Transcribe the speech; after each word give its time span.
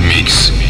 Mix. 0.00 0.61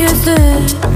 Birlikte 0.00 0.30
yüzdük 0.30 0.89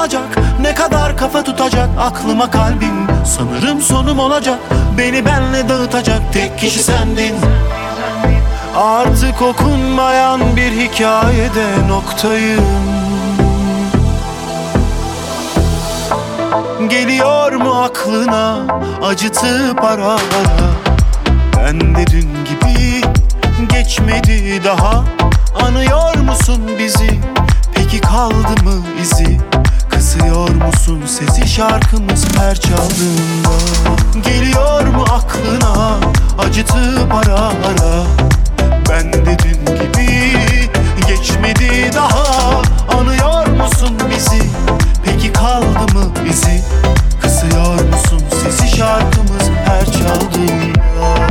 kalacak 0.00 0.38
Ne 0.60 0.74
kadar 0.74 1.16
kafa 1.16 1.44
tutacak 1.44 1.88
aklıma 2.00 2.50
kalbim? 2.50 3.06
Sanırım 3.24 3.80
sonum 3.80 4.18
olacak. 4.18 4.58
Beni 4.98 5.24
benle 5.26 5.68
dağıtacak 5.68 6.32
tek 6.32 6.58
kişi 6.58 6.82
sendin. 6.82 7.34
Artık 8.76 9.42
okunmayan 9.42 10.40
bir 10.56 10.72
hikayede 10.72 11.88
noktayım. 11.88 12.64
Geliyor 16.88 17.52
mu 17.52 17.82
aklına 17.82 18.58
acıtıp 19.02 19.84
ara 19.84 20.06
ara 20.06 20.18
Ben 21.56 21.94
de 21.94 22.06
dün 22.06 22.28
gibi 22.44 23.02
geçmedi 23.68 24.64
daha. 24.64 25.04
Anıyor 25.62 26.16
musun 26.16 26.70
bizi? 26.78 27.20
Peki 27.74 28.00
kaldı 28.00 28.64
mı 28.64 28.84
izi? 29.02 29.59
Basıyor 30.10 30.50
musun? 30.50 31.02
Sesi 31.06 31.48
şarkımız 31.48 32.26
her 32.38 32.54
çaldığında 32.60 33.50
Geliyor 34.28 34.86
mu 34.86 35.04
aklına? 35.10 35.98
Acıtıp 36.38 37.14
ara 37.14 37.38
ara. 37.38 38.04
Ben 38.88 39.12
de 39.12 39.36
dün 39.38 39.74
gibi 39.76 40.32
geçmedi 41.08 41.90
daha. 41.94 42.62
Anıyor 42.98 43.46
musun 43.46 43.98
bizi? 44.10 44.42
Peki 45.04 45.32
kaldı 45.32 45.94
mı 45.94 46.12
bizi? 46.24 46.64
Kısıyor 47.22 47.74
musun? 47.74 48.22
Sesi 48.42 48.76
şarkımız 48.76 49.50
her 49.64 49.84
çaldığında 49.84 51.30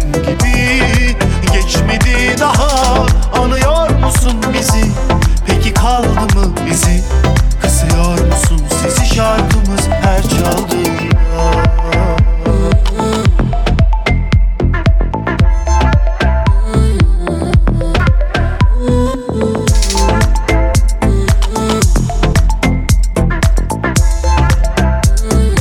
Dün 0.00 0.22
gibi 0.22 1.16
geçmedi 1.52 2.36
daha. 2.40 3.06
Anıyor 3.42 3.90
musun 3.90 4.34
bizi? 4.54 4.84
Peki 5.46 5.74
kaldı 5.74 6.08
mı 6.08 6.54
izi 6.72 7.04
Kısıyor 7.62 8.26
musun 8.26 8.62
sesi 8.82 9.14
şarkımız 9.14 9.88
her 10.02 10.22
çaldığında 10.22 11.10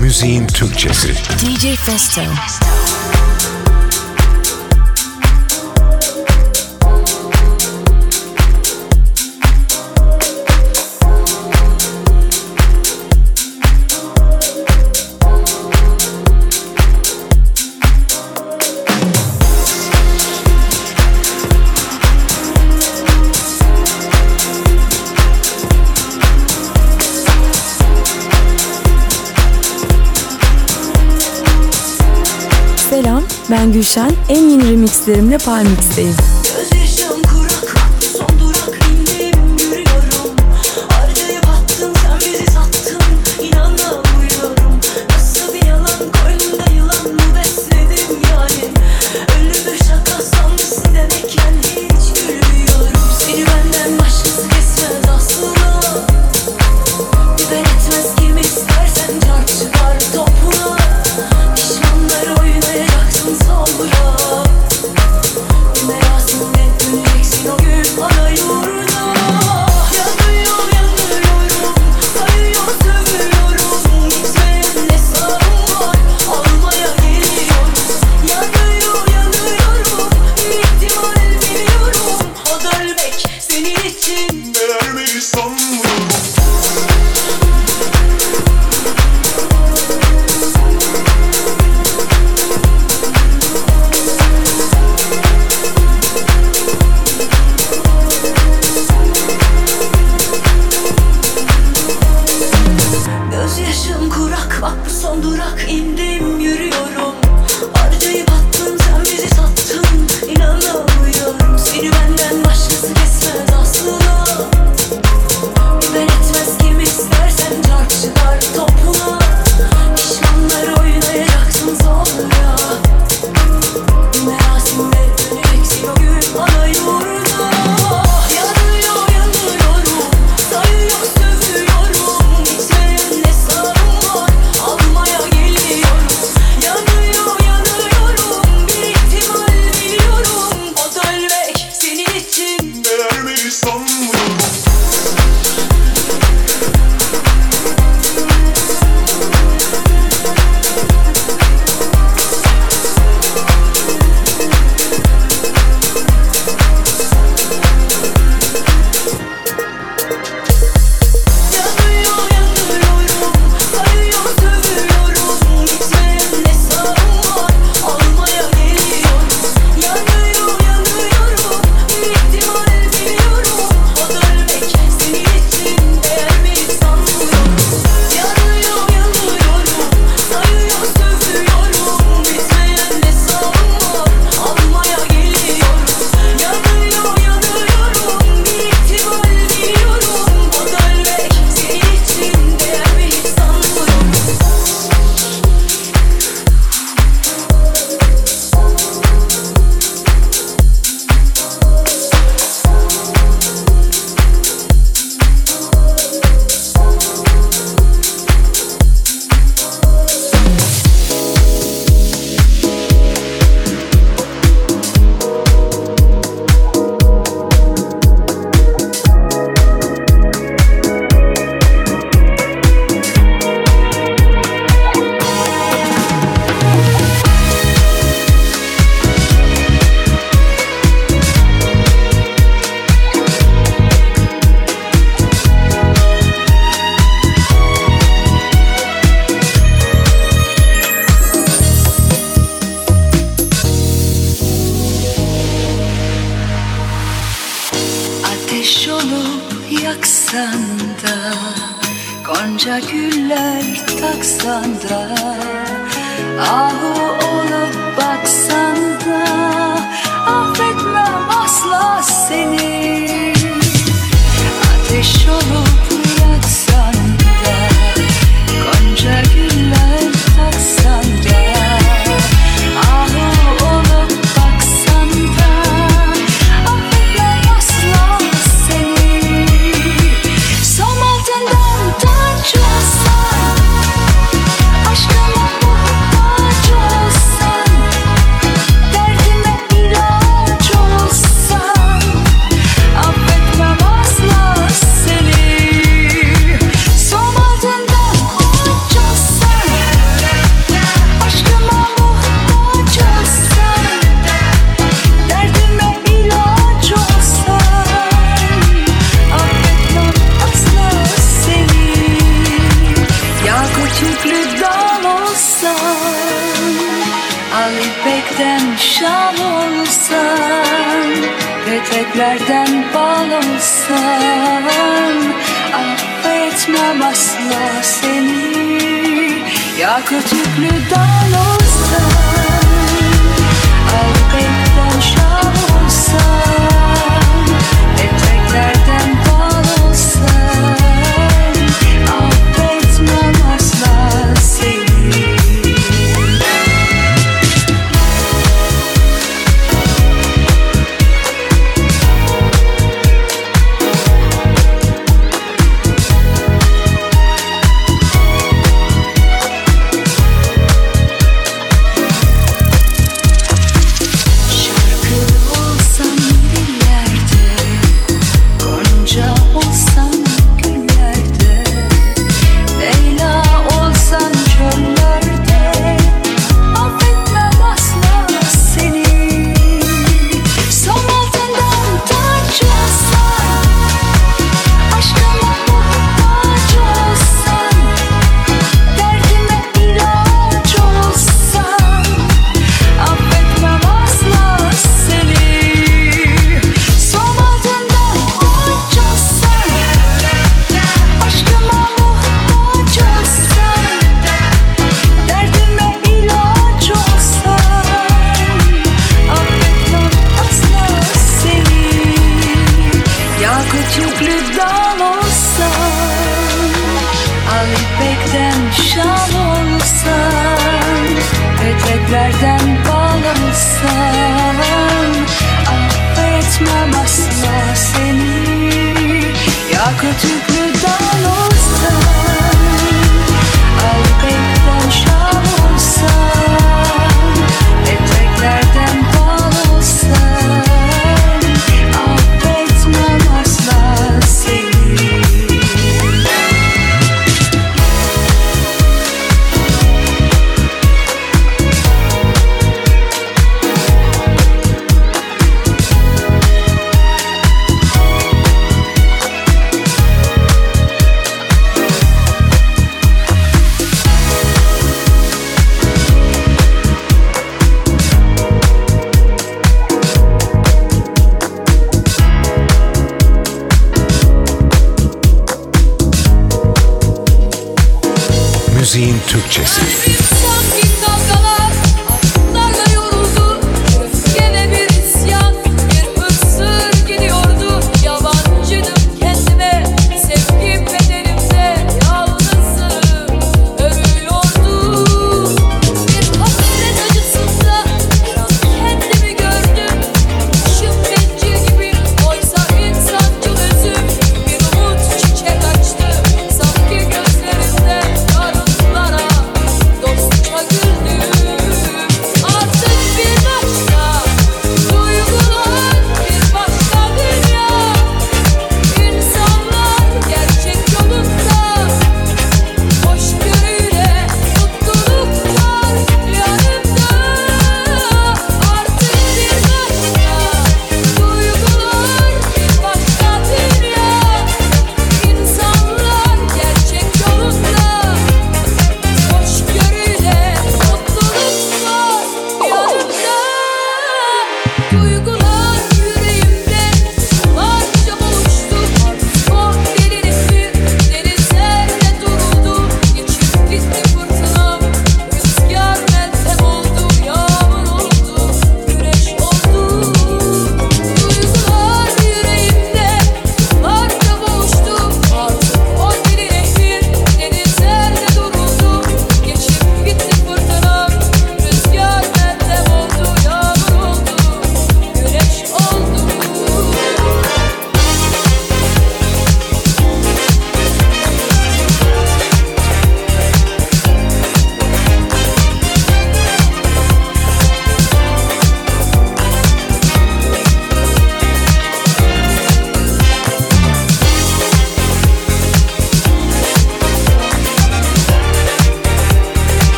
Müziğin 0.00 0.46
Türkçesi. 0.46 1.08
DJ 1.14 1.76
Festo. 1.76 2.20
Selam, 2.20 2.67
ben 33.68 33.72
Gülşen. 33.72 34.10
En 34.28 34.48
yeni 34.48 34.70
remixlerimle 34.70 35.38
Palmix'teyim. 35.38 36.37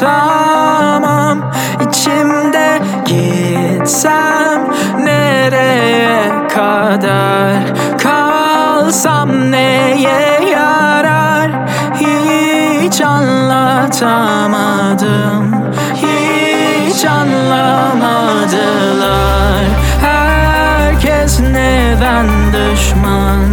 Tamam 0.00 1.50
içimde 1.88 2.80
gitsem 3.06 4.60
nereye 4.98 6.22
kadar? 6.54 7.54
Kalsam 8.02 9.50
neye 9.50 10.40
yarar? 10.52 11.50
Hiç 12.00 13.00
anlatamadım 13.00 15.54
Hiç 15.94 17.04
anlamadılar. 17.04 19.64
Herkes 20.00 21.40
neden 21.40 22.26
düşman? 22.52 23.46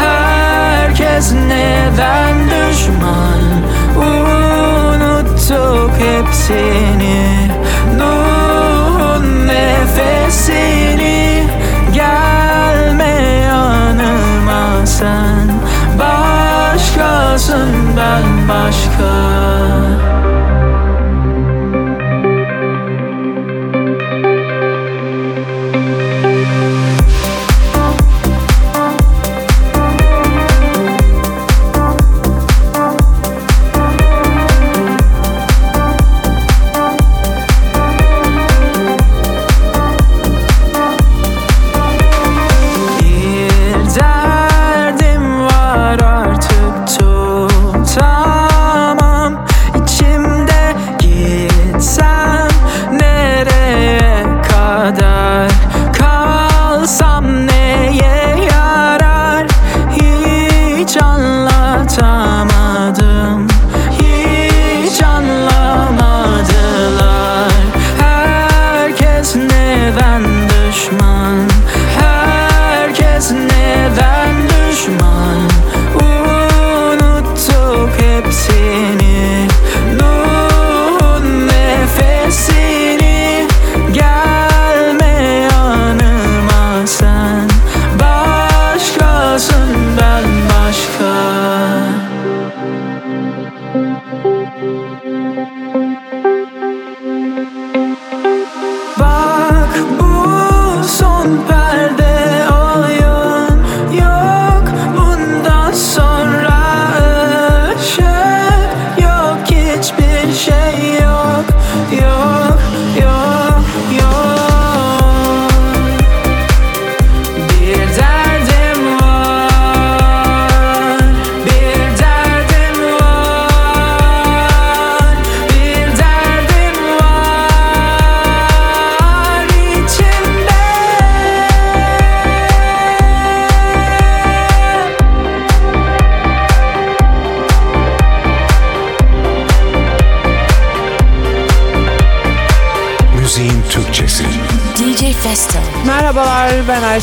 Herkes 0.00 1.32
neden 1.32 2.34
düşman? 2.50 3.33
yok 5.64 5.90
hepsini. 5.98 7.50
Nuhun 7.98 9.48
nefesini. 9.48 11.44
Gelme 11.94 13.14
yanıma 13.48 14.86
sen. 14.86 15.46
Başkasından 15.98 18.24
başka. 18.48 19.12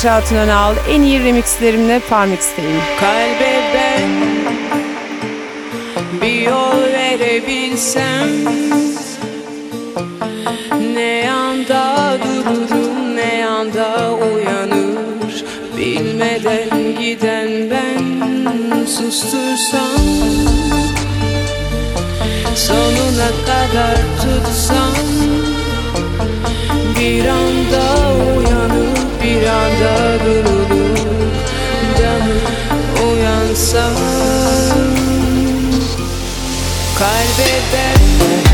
Barış 0.02 0.12
Altunönal 0.12 0.76
en 0.90 1.02
iyi 1.02 1.24
remixlerimle 1.24 2.00
Parmix'teyim. 2.10 2.82
Kalbe 3.00 3.62
ben 3.74 4.10
bir 6.22 6.42
yol 6.42 6.84
verebilsem 6.84 8.30
Ne 10.94 11.02
yanda 11.02 12.18
dururum 12.24 13.16
ne 13.16 13.36
yanda 13.36 14.12
uyanır 14.14 15.46
Bilmeden 15.78 17.00
giden 17.00 17.70
ben 17.72 18.86
sustursam 18.86 20.02
Sonuna 22.56 23.32
kadar 23.46 23.98
tutsam 24.22 24.96
Bir 27.00 27.28
anda 27.28 28.14
uyanır 28.16 28.41
rüyada 29.42 30.20
durdum 30.26 30.96
Canım 31.98 32.42
uyansam 33.12 33.94
Kaybederler 37.00 38.51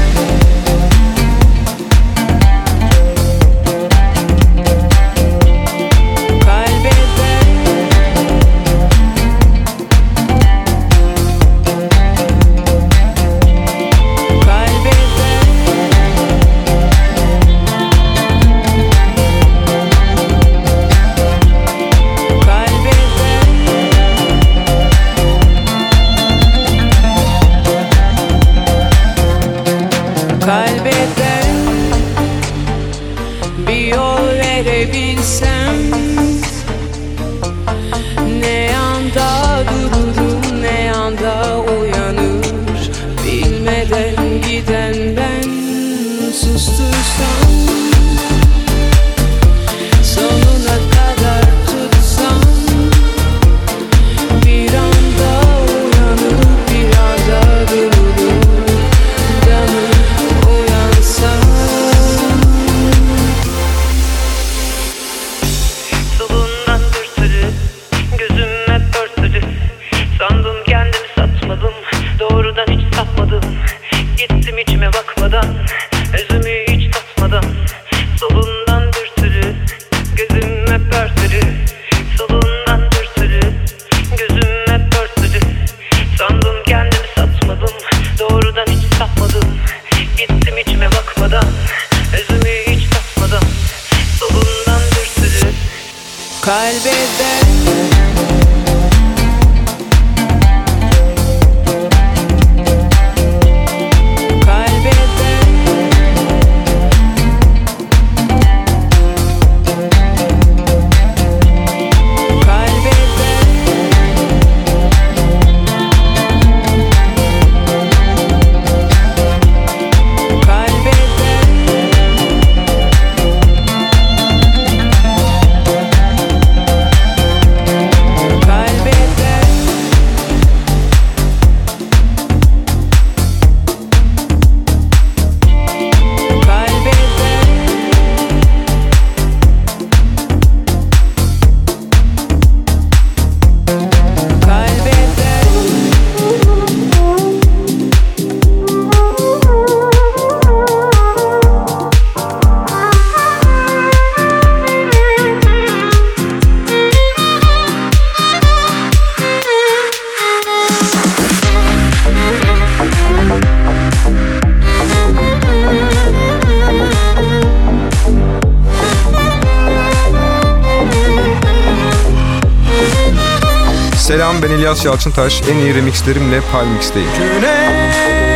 Yalçıntaş. 174.88 175.42
En 175.52 175.58
iyi 175.58 175.76
remixlerimle 175.76 176.42
Palmix'teyim. 176.52 177.10
Güneş 177.18 178.27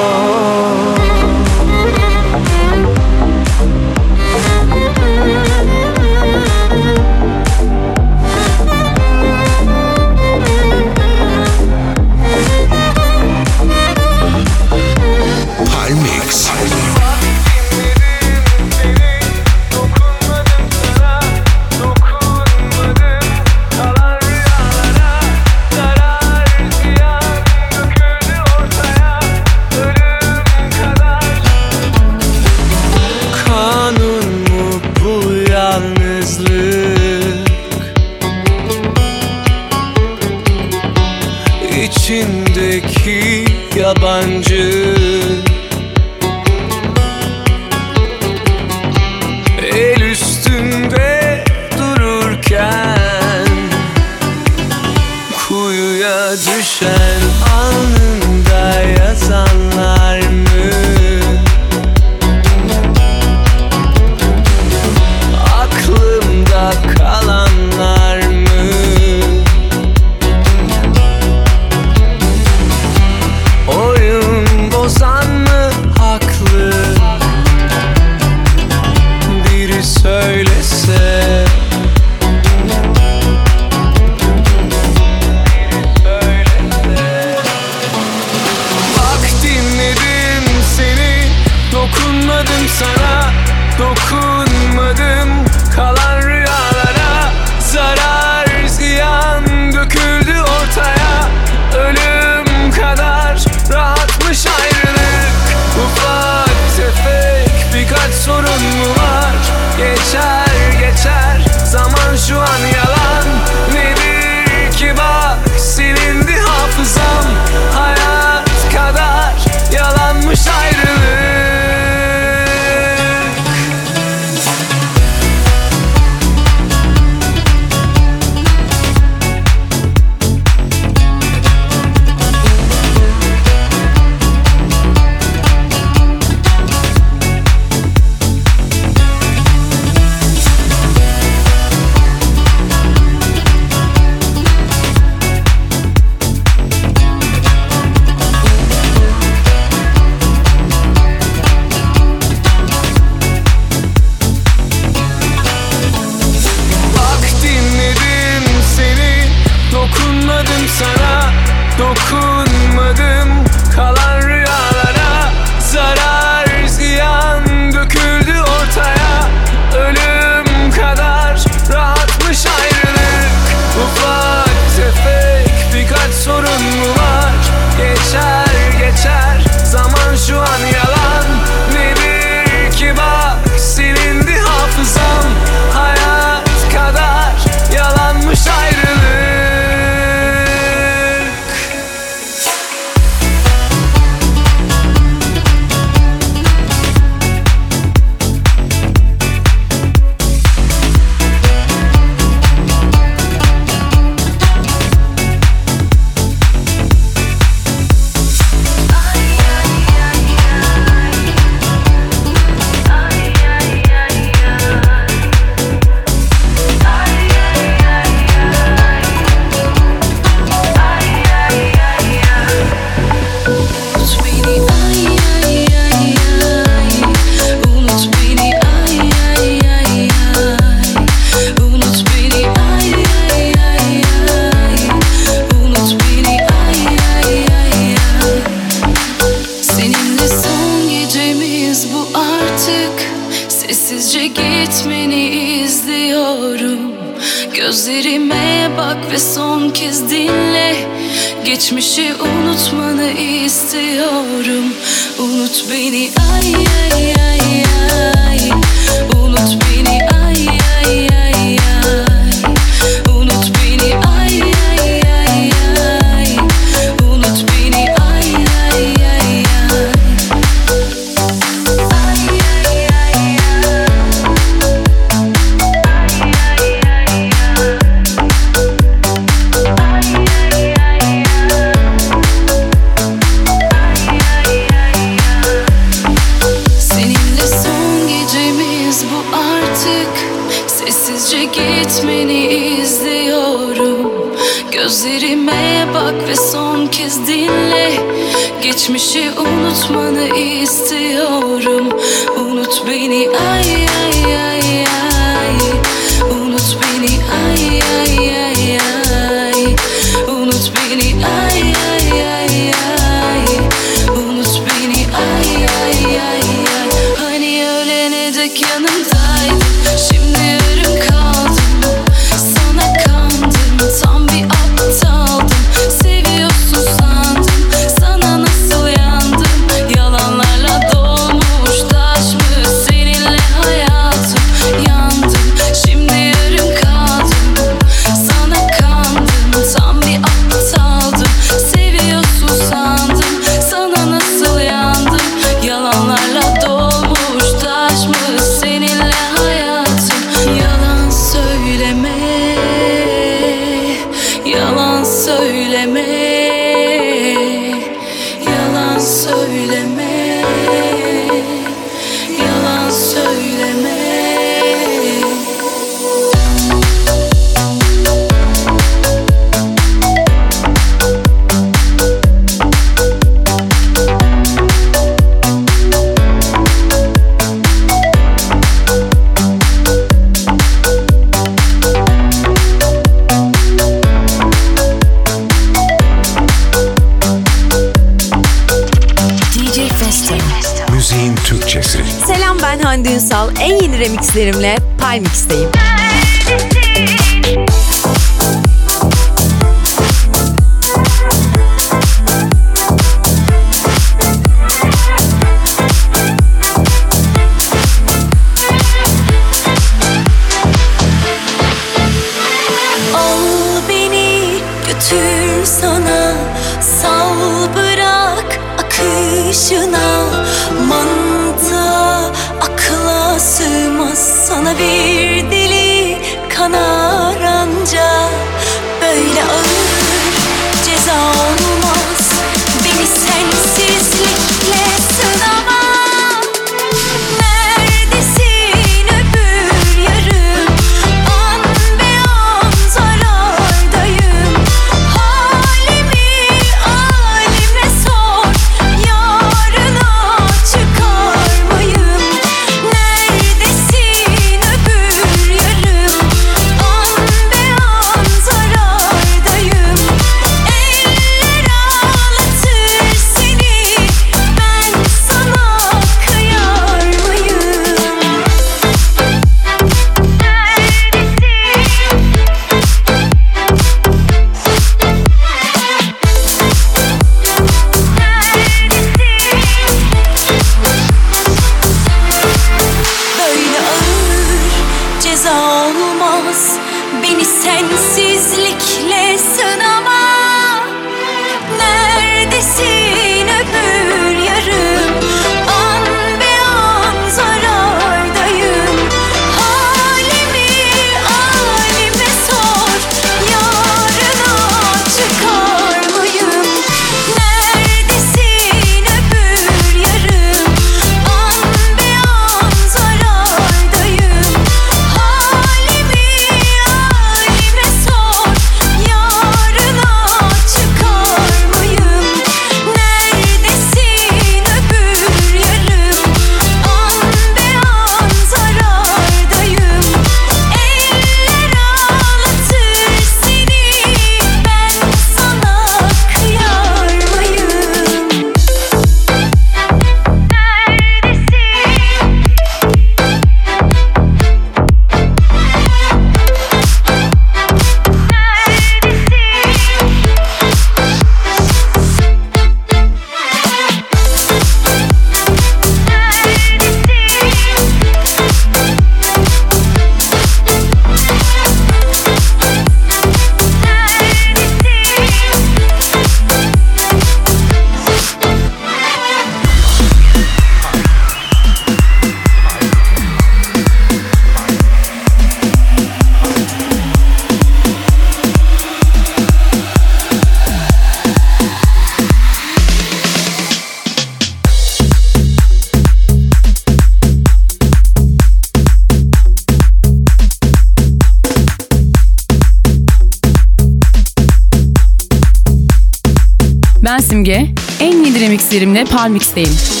Simge. 597.41 597.67
En 597.99 598.23
yeni 598.25 598.39
remixlerimle 598.39 599.05
Palmix'teyim. 599.05 600.00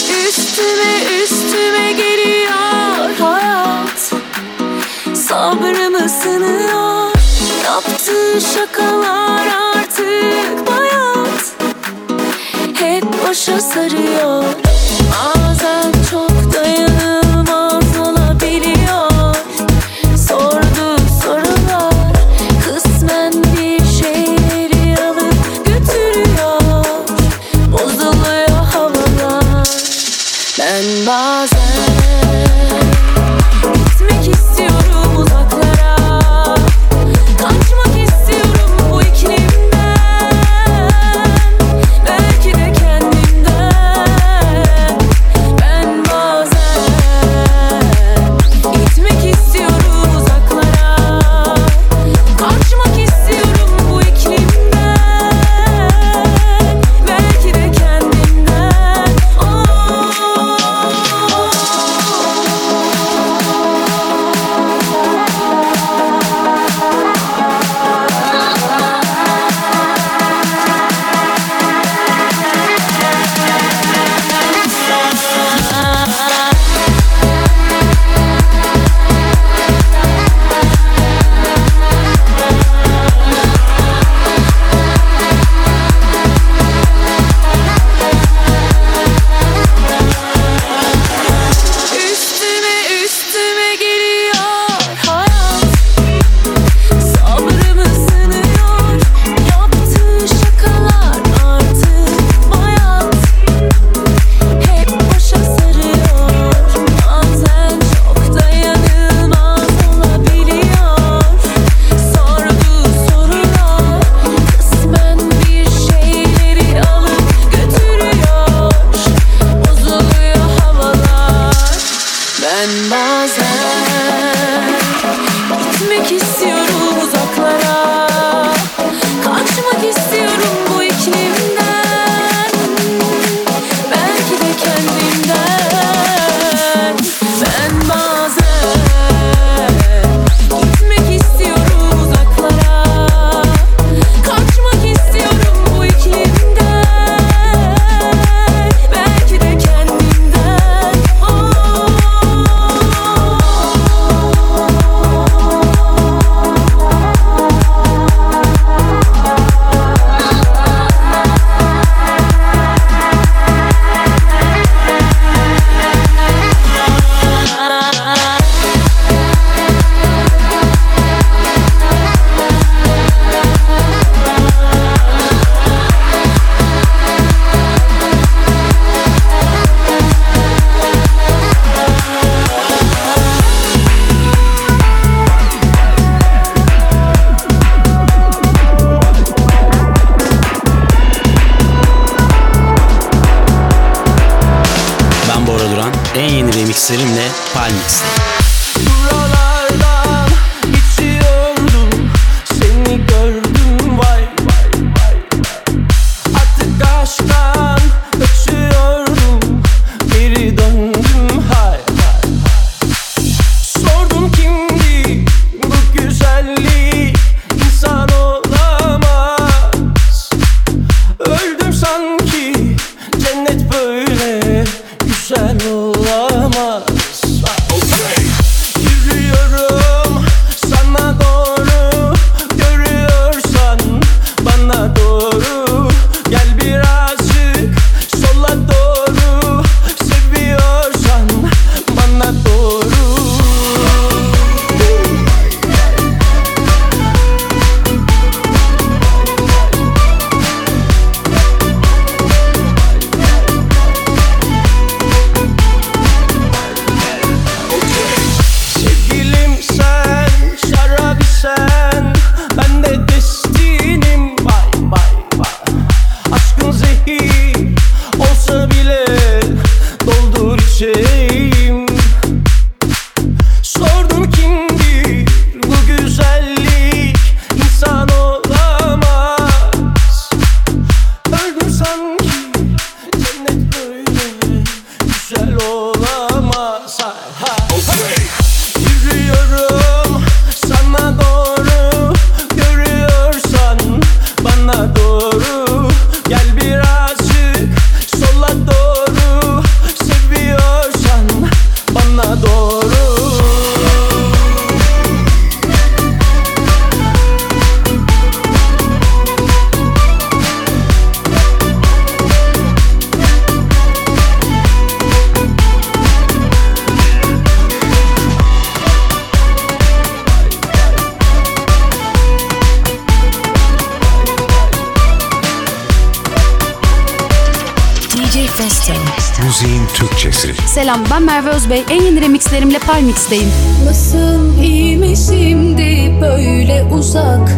kardeşlerimle 332.51 332.79
Palmix'teyim. 332.79 333.49
Nasıl 333.85 334.63
iyi 334.63 334.97
mi 334.97 335.17
şimdi 335.17 336.15
böyle 336.21 336.83
uzak, 336.93 337.49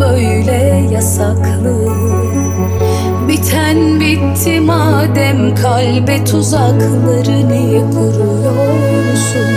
böyle 0.00 0.88
yasaklı? 0.92 1.88
Biten 3.28 4.00
bitti 4.00 4.60
madem 4.60 5.54
kalbe 5.54 6.24
tuzakları 6.24 7.48
niye 7.48 7.80
kuruyorsun? 7.90 9.52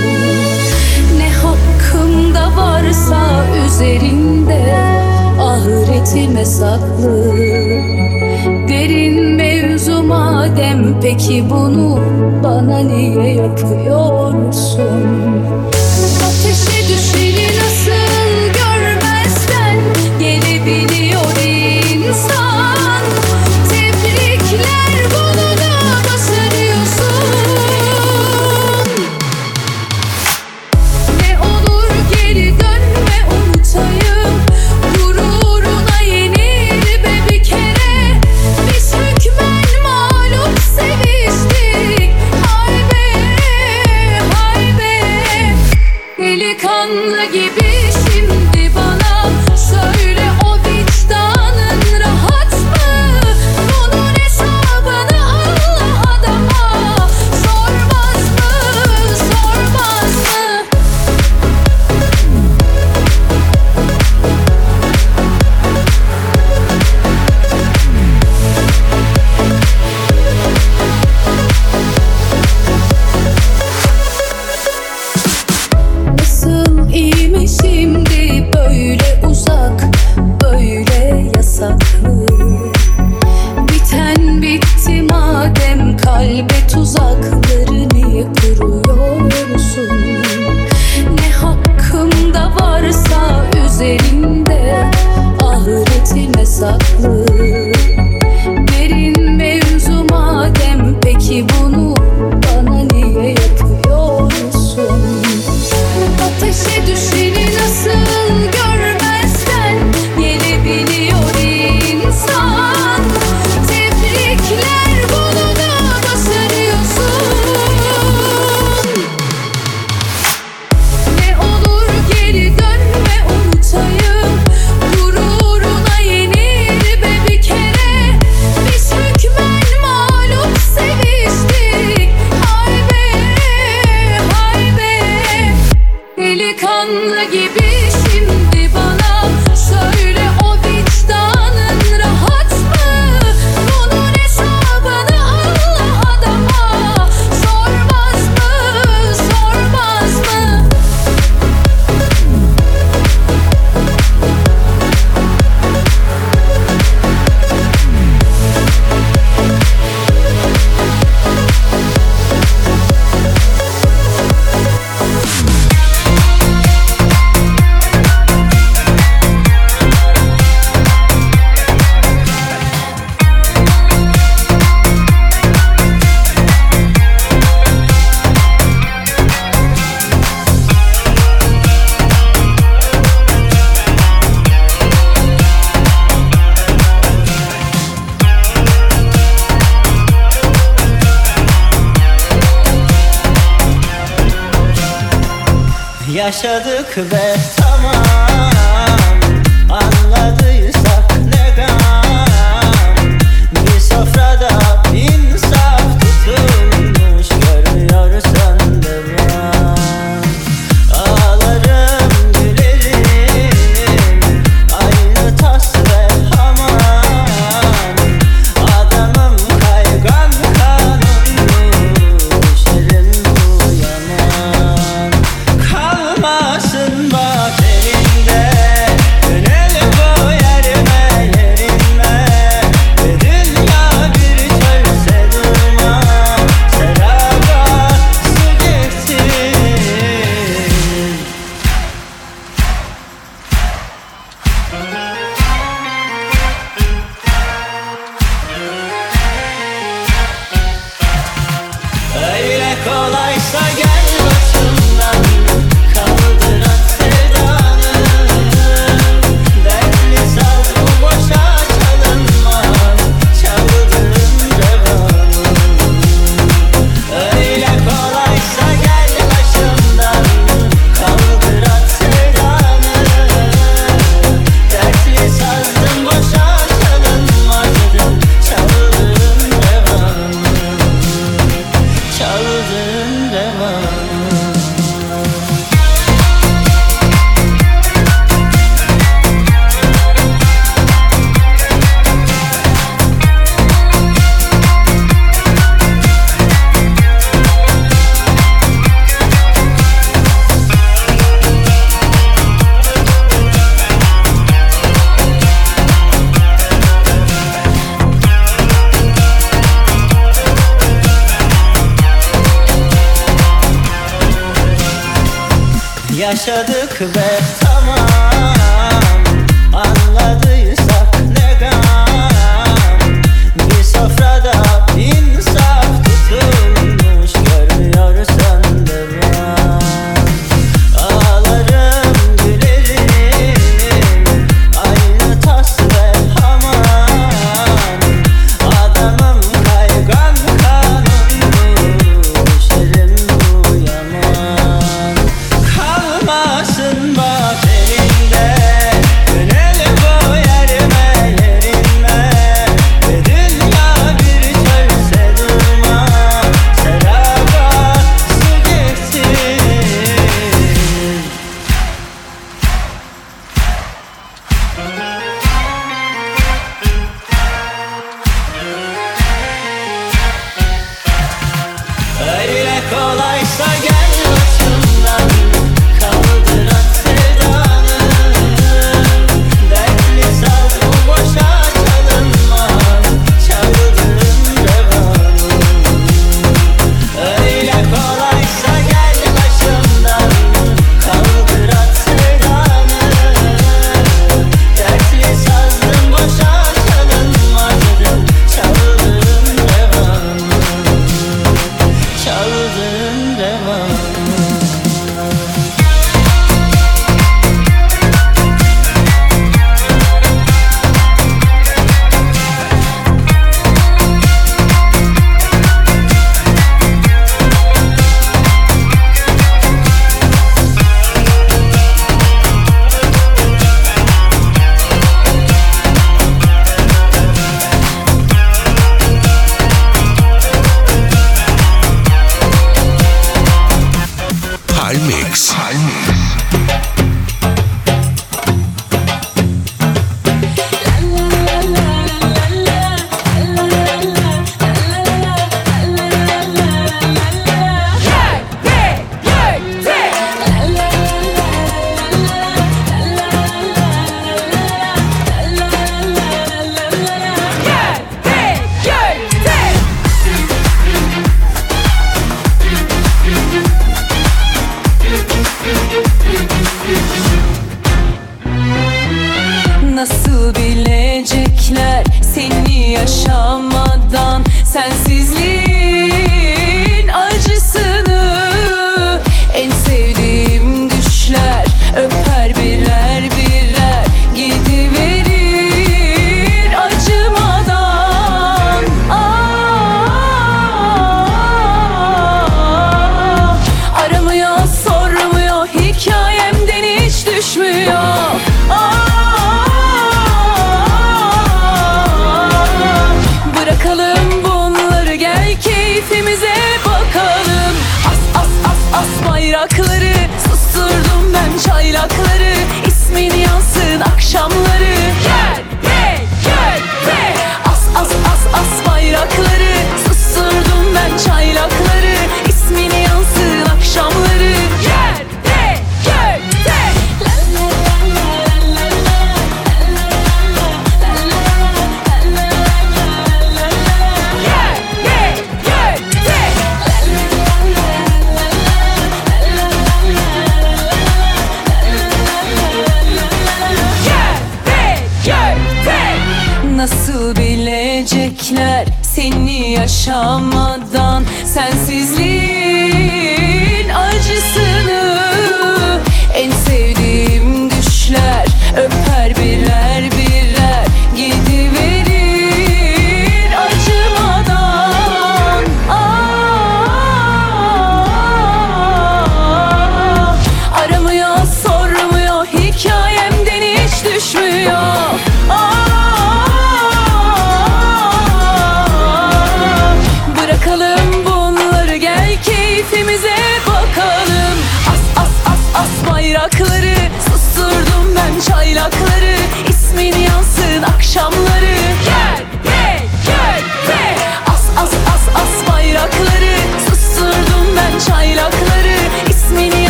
Ne 1.18 1.30
hakkımda 1.30 2.58
varsa 2.58 3.46
üzerinde 3.68 4.76
ahiretime 5.40 6.46
saklı. 6.46 7.34
Derin 8.68 9.40
madem 10.08 11.00
peki 11.02 11.44
bunu 11.50 12.00
bana 12.44 12.80
niye 12.80 13.34
yapıyorsun? 13.34 14.86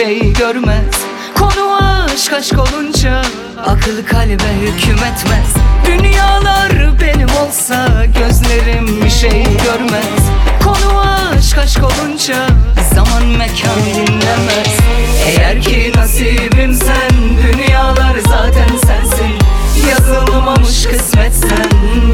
Şey 0.00 0.32
görmez. 0.32 0.94
Konu 1.38 1.78
aşk 2.04 2.32
aşk 2.32 2.58
olunca 2.58 3.22
akıl 3.66 4.06
kalbe 4.06 4.52
hüküm 4.60 4.96
etmez. 4.96 5.54
Dünyalar 5.86 7.00
benim 7.00 7.28
olsa 7.28 8.04
gözlerim 8.04 9.04
bir 9.04 9.10
şey 9.10 9.42
görmez. 9.42 10.22
Konu 10.64 11.00
aşk 11.00 11.58
aşk 11.58 11.78
olunca 11.84 12.46
zaman 12.94 13.24
mekan 13.24 13.80
dinlemez. 13.94 14.78
Eğer 15.26 15.62
ki 15.62 15.92
nasibim 15.96 16.74
sen 16.74 17.10
dünyalar 17.42 18.16
zaten 18.28 18.76
sensin. 18.86 19.34
Yazılmamış 19.90 20.86
kısmetsen 20.86 21.70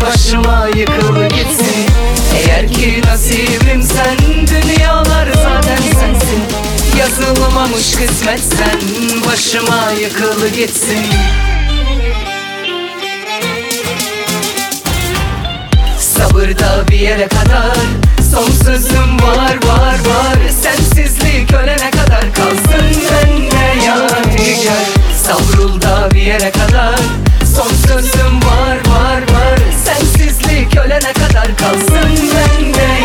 başıma 0.06 0.66
yıkıl 0.76 1.28
gitsin. 1.28 1.86
Eğer 2.34 2.68
ki 2.68 3.02
nasibim 3.06 3.82
sen 3.82 4.16
dünyalar 4.46 5.28
zaten 5.34 5.82
sensin 6.00 6.75
Yazılmamış 7.06 7.94
kısmetsen 7.94 8.80
başıma 9.26 9.90
yıkıl 10.00 10.48
gitsin. 10.48 11.06
Sabırda 15.98 16.84
bir 16.90 16.98
yere 16.98 17.28
kadar 17.28 17.76
Son 18.32 18.50
sözüm 18.64 19.20
var 19.22 19.56
var 19.66 19.94
var. 19.94 20.38
Sensizlik 20.62 21.52
ölene 21.52 21.90
kadar 21.90 22.34
kalsın 22.34 23.02
bende 23.10 23.86
yani 23.86 24.56
gel. 24.64 24.86
Savrulda 25.22 26.10
bir 26.14 26.22
yere 26.22 26.50
kadar 26.50 27.00
Son 27.56 27.88
sözüm 27.88 28.36
var 28.36 28.76
var 28.88 29.20
var. 29.20 29.58
Sensizlik 29.84 30.76
ölene 30.76 31.12
kadar 31.12 31.56
kalsın 31.56 32.10
bende 32.34 32.95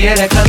Yeah, 0.00 0.14
quieres 0.14 0.39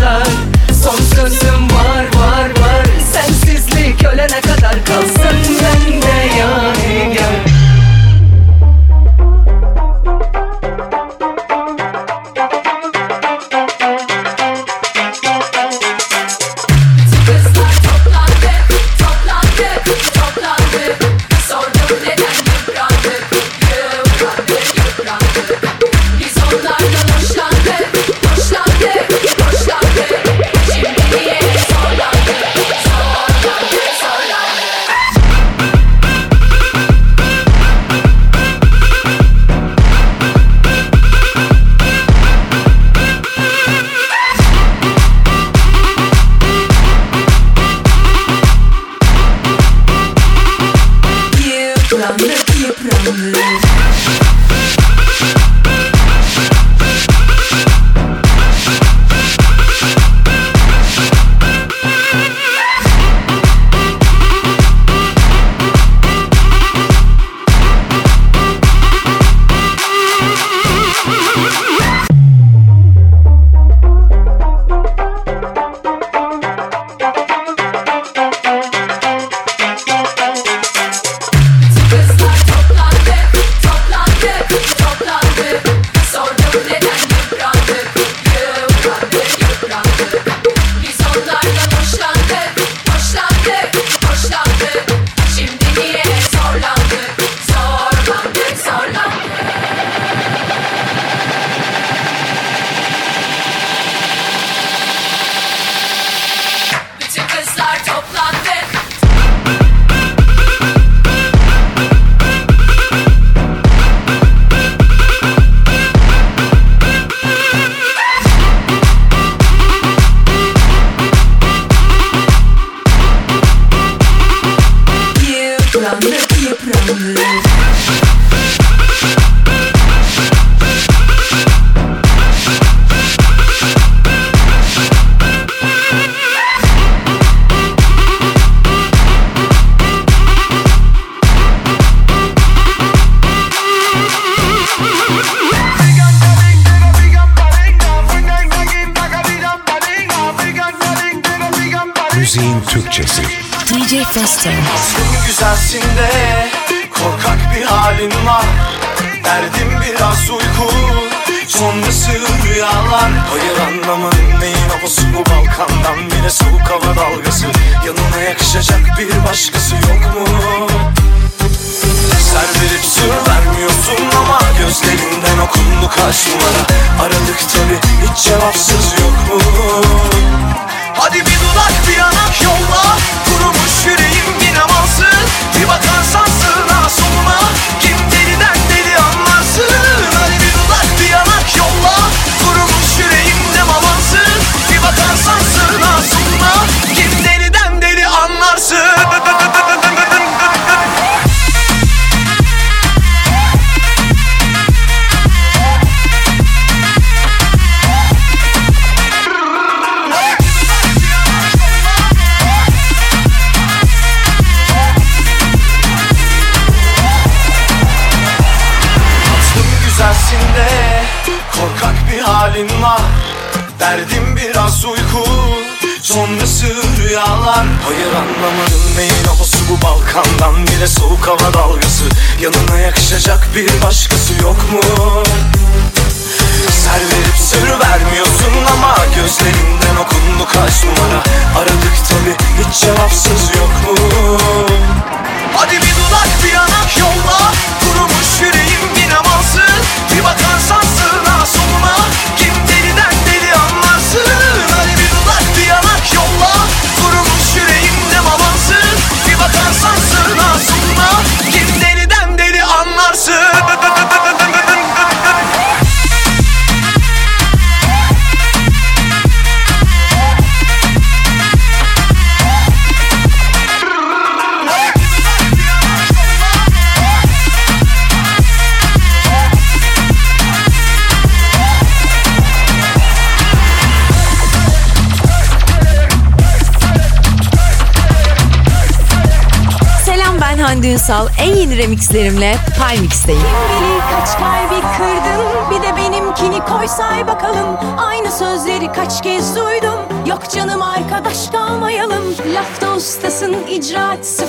Uysal 291.12 291.28
en 291.40 291.56
yeni 291.56 291.78
remixlerimle 291.78 292.56
Pymix'teyim. 292.78 293.42
Kim 293.42 293.88
bilir 293.88 294.02
kaç 294.12 294.38
kalbi 294.38 294.82
kırdın 294.98 295.42
bir 295.72 295.88
de 295.88 295.96
benimkini 295.98 296.66
koysay 296.66 297.28
bakalım. 297.28 297.68
Aynı 297.98 298.32
sözleri 298.32 298.92
kaç 298.92 299.24
kez 299.24 299.56
duydum 299.56 300.00
yok 300.28 300.50
canım 300.50 300.82
arkadaş 300.82 301.50
kalmayalım. 301.50 302.24
Lafta 302.54 302.96
ustasın 302.96 303.56
icraatsin 303.70 304.41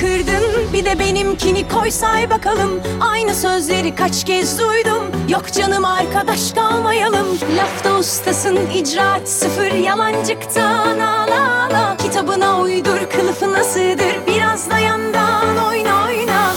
kırdın 0.00 0.72
Bir 0.72 0.84
de 0.84 0.98
benimkini 0.98 1.68
koy 1.68 1.90
say 1.90 2.30
bakalım. 2.30 2.82
Aynı 3.00 3.34
sözleri 3.34 3.94
kaç 3.94 4.24
kez 4.24 4.58
duydum. 4.58 5.04
Yok 5.28 5.52
canım 5.52 5.84
arkadaş 5.84 6.52
kalmayalım. 6.52 7.26
Lafta 7.56 7.98
ustasın 7.98 8.58
icraat 8.74 9.28
sıfır 9.28 9.72
Yalancıktan. 9.72 10.98
Ala 10.98 11.64
ala 11.64 11.96
Kitabına 11.96 12.60
uydur 12.60 13.10
kılıfına 13.16 13.64
sığdır. 13.64 14.26
Biraz 14.26 14.70
da 14.70 14.78
yandan 14.78 15.56
oyna 15.68 16.04
oyna. 16.04 16.52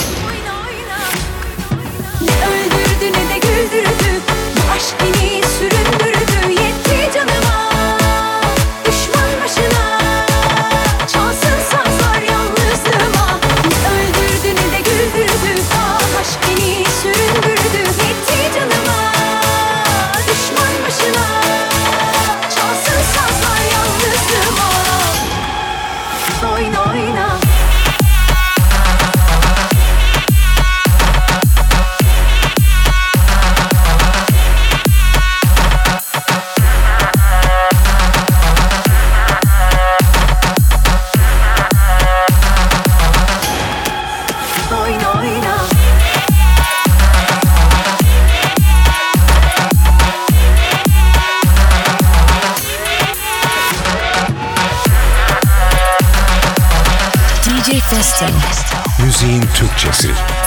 Ne 2.22 2.48
öldürdü 2.48 3.18
ne 3.18 3.36
de 3.36 3.40
güldürdü. 3.48 4.22
Bu 4.56 4.72
aşk 4.76 4.96
beni 5.02 5.37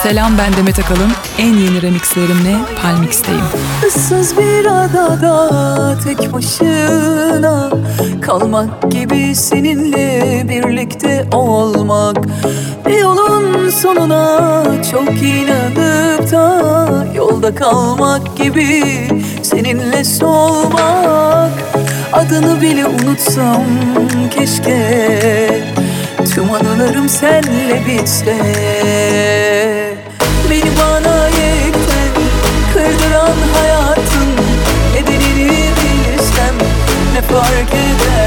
Selam 0.03 0.39
ben 0.39 0.53
Demet 0.53 0.79
Akalın. 0.79 1.11
En 1.39 1.55
yeni 1.55 1.83
remixlerimle 1.83 2.57
Palmix'teyim. 2.83 3.45
Issız 3.87 4.39
bir 4.39 4.67
adada 4.67 5.99
tek 6.05 6.33
başına 6.33 7.71
kalmak 8.23 8.91
gibi 8.91 9.35
seninle 9.35 10.49
birlikte 10.49 11.27
olmak. 11.33 12.17
Bir 12.87 12.99
yolun 12.99 13.71
sonuna 13.71 14.65
çok 14.91 15.23
inanıp 15.23 16.31
da 16.33 17.07
yolda 17.17 17.55
kalmak 17.55 18.37
gibi 18.37 18.85
seninle 19.43 20.05
solmak. 20.05 21.53
Adını 22.13 22.61
bile 22.61 22.87
unutsam 22.87 23.65
keşke 24.35 25.71
Tüm 26.35 26.51
anılarım 26.51 27.09
senle 27.09 27.83
bitse 27.87 28.37
ne 37.51 38.20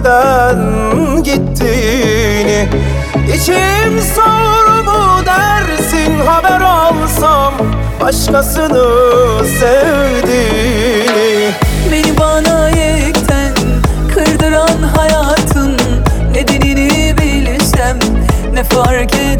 neden 0.00 1.22
gittiğini 1.22 2.68
İçim 3.34 4.00
soğur 4.14 4.84
mu 4.84 5.26
dersin 5.26 6.20
haber 6.26 6.60
alsam 6.60 7.54
Başkasını 8.00 9.44
sevdiğini. 9.60 10.70
Beni 11.92 12.18
bana 12.18 12.68
yekten 12.68 13.54
kırdıran 14.14 14.82
hayatın 14.96 15.76
Nedenini 16.34 17.14
bilsem 17.18 17.98
ne 18.54 18.64
fark 18.64 19.14
eder 19.14 19.39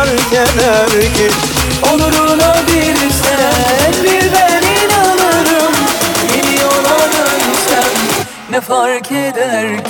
fark 0.00 0.32
eder 0.32 0.88
ki 1.14 1.28
Oluruna 1.92 2.54
bir 2.68 2.96
sen 3.10 4.04
bir 4.04 4.32
ben 4.32 4.62
inanırım. 4.62 5.74
Yola 6.60 6.98
dönsem 6.98 7.92
ne 8.50 8.60
fark 8.60 9.12
eder 9.12 9.84
ki 9.84 9.89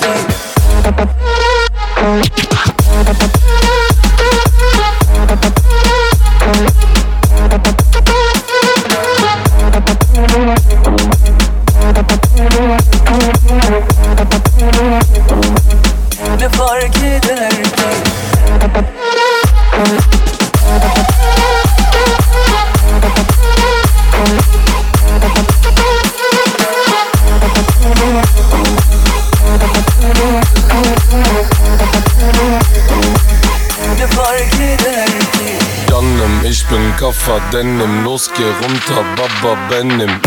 Denim 37.51 38.05
Los 38.05 38.31
geh 38.33 38.45
runter 38.61 39.03
Baba 39.17 39.57
Benim. 39.69 40.21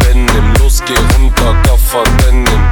Benim 0.00 0.54
Los 0.60 0.82
geh 0.84 0.94
runter 1.16 1.54
Kaffer 1.62 2.04
Denim. 2.18 2.62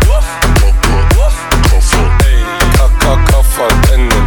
Kaka 2.76 3.16
Kaffer 3.30 3.68
Denim. 3.88 4.26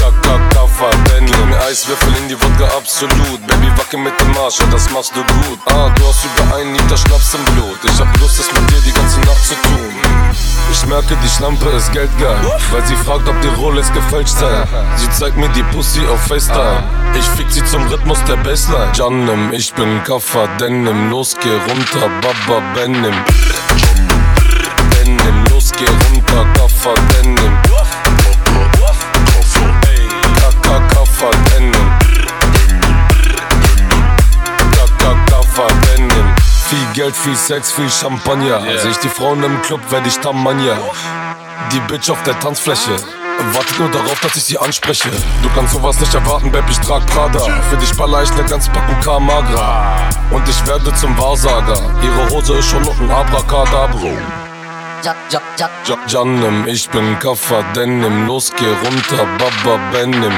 Kaka 0.00 0.38
Kaffer 0.54 0.90
Denim. 1.10 1.54
Eiswürfel 1.68 2.14
in 2.22 2.28
die 2.28 2.42
Wodka 2.42 2.64
absolut. 2.76 3.46
Baby 3.46 3.70
wacke 3.76 3.98
mit 3.98 4.18
dem 4.20 4.36
Arsch, 4.38 4.58
ja 4.58 4.66
das 4.72 4.90
machst 4.90 5.14
du 5.14 5.20
gut. 5.20 5.58
Ah, 5.66 5.90
du 5.94 6.08
hast 6.08 6.24
über 6.24 6.56
einen 6.56 6.74
Liter 6.74 6.96
Schnaps 6.96 7.34
im 7.34 7.44
Blut 7.54 7.67
merke, 10.98 11.16
die 11.22 11.28
Schlampe 11.28 11.68
ist 11.70 11.92
geldgeil, 11.92 12.36
weil 12.72 12.84
sie 12.86 12.96
fragt, 12.96 13.28
ob 13.28 13.40
die 13.40 13.48
Rolex 13.48 13.92
gefälscht 13.92 14.36
sei. 14.36 14.64
Sie 14.96 15.08
zeigt 15.10 15.36
mir 15.36 15.48
die 15.50 15.62
Pussy 15.74 16.00
auf 16.06 16.20
FaceTime. 16.26 16.82
Ich 17.16 17.24
fick 17.24 17.50
sie 17.50 17.64
zum 17.64 17.86
Rhythmus 17.86 18.22
der 18.24 18.36
Bassline. 18.36 18.90
Janem, 18.94 19.52
ich 19.52 19.72
bin 19.74 20.02
Kaffer, 20.04 20.48
Denim, 20.60 21.10
los 21.10 21.36
geh 21.40 21.50
runter, 21.50 22.10
Baba 22.20 22.62
Benim. 22.74 23.14
Benim, 24.90 25.44
los 25.50 25.70
geh 25.72 25.86
runter, 25.86 26.44
Kaffer, 26.54 26.94
Denim. 27.12 27.77
Geld, 37.08 37.16
viel 37.16 37.36
Sex, 37.36 37.72
viel 37.72 37.88
Champagner. 37.88 38.60
Sehe 38.60 38.90
ich 38.90 38.98
die 38.98 39.08
Frauen 39.08 39.42
im 39.42 39.62
Club, 39.62 39.80
werd 39.90 40.06
ich 40.06 40.18
Tamania. 40.18 40.76
Die 41.72 41.80
Bitch 41.80 42.10
auf 42.10 42.22
der 42.24 42.38
Tanzfläche. 42.38 42.96
Wartet 43.54 43.78
nur 43.78 43.90
darauf, 43.90 44.20
dass 44.20 44.36
ich 44.36 44.44
sie 44.44 44.58
anspreche. 44.58 45.08
Du 45.42 45.48
kannst 45.54 45.72
sowas 45.72 45.98
nicht 46.00 46.12
erwarten, 46.12 46.52
Babe, 46.52 46.70
ich 46.70 46.78
trag 46.80 47.06
Prada. 47.06 47.38
Für 47.70 47.78
dich 47.78 47.96
baller 47.96 48.24
ich 48.24 48.34
ne 48.34 48.44
ganze 48.44 48.70
Packung 48.72 49.00
Kamagra. 49.00 50.10
Und 50.30 50.46
ich 50.50 50.66
werde 50.66 50.92
zum 50.96 51.16
Wahrsager. 51.16 51.80
Ihre 52.02 52.28
Hose 52.28 52.58
ist 52.58 52.66
schon 52.68 52.82
noch 52.82 53.00
ein 53.00 53.10
Abracadabro. 53.10 54.12
Ja, 55.02 55.14
ja, 55.30 55.40
ja. 55.58 55.70
Ja, 55.86 55.96
Janem, 56.08 56.66
ich 56.66 56.90
bin 56.90 57.18
Kaffer, 57.20 57.64
Denim, 57.74 58.26
los 58.26 58.52
geh 58.54 58.66
runter, 58.66 59.26
Baba. 59.38 59.78
Benim, 59.92 60.32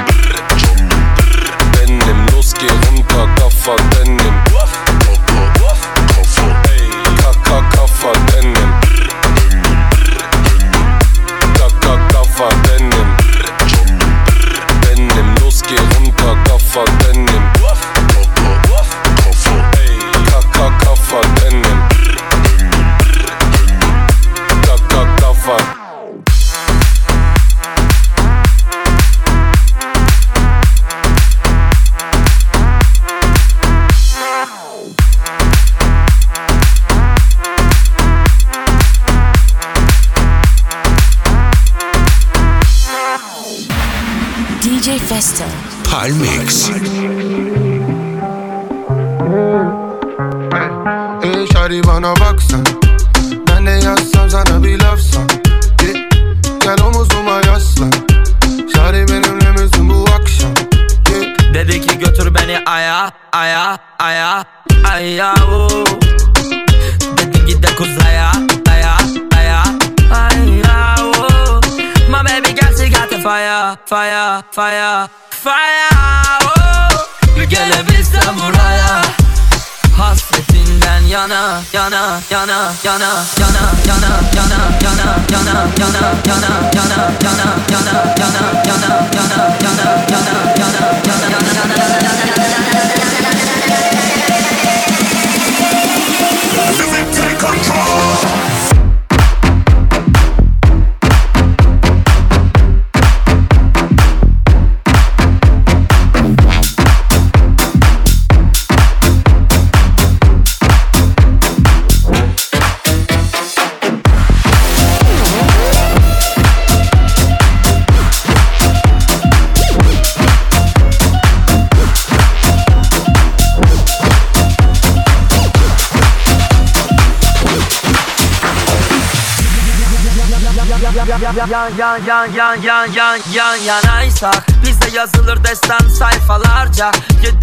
yan 131.61 131.77
yan 131.79 132.01
yan 132.07 132.33
yan 132.33 132.63
yan 132.63 132.93
yan 132.93 133.21
yan 133.33 133.57
yanaysak 133.57 134.47
Bizde 134.65 134.97
yazılır 134.97 135.45
destan 135.45 135.89
sayfalarca. 135.89 136.91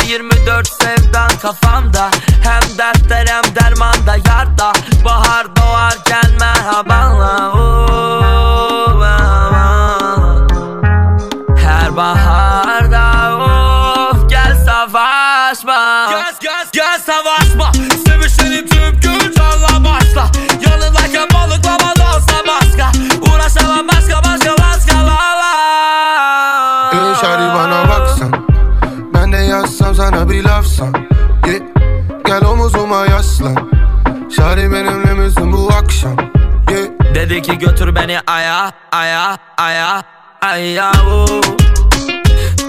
7-24 0.01 0.83
sevdan 0.83 1.29
kafamda 1.41 2.09
Hem 2.43 2.77
dertler 2.77 3.27
hem 3.27 3.55
dermanda 3.55 4.15
yarda. 4.15 4.73
Bahar 5.05 5.55
doğarken 5.55 6.31
merhabanla 6.39 7.53
Oo, 7.53 7.76
götür 37.59 37.95
beni 37.95 38.19
aya 38.27 38.71
aya 38.91 39.37
aya 39.57 40.03
aya 40.41 40.91
oo. 41.07 41.41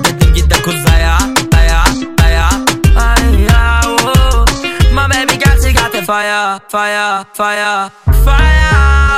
Dedim 0.04 0.34
git 0.34 0.50
de 0.50 0.62
kuzaya 0.62 1.18
aya 1.58 1.80
aya 2.24 2.48
aya 2.96 3.80
oo. 3.86 4.44
My 4.92 5.06
baby 5.08 5.36
girl 5.38 5.56
she 5.62 5.72
got 5.72 5.92
the 5.92 6.02
fire 6.02 6.60
fire 6.68 7.24
fire 7.34 7.90
fire 8.24 8.72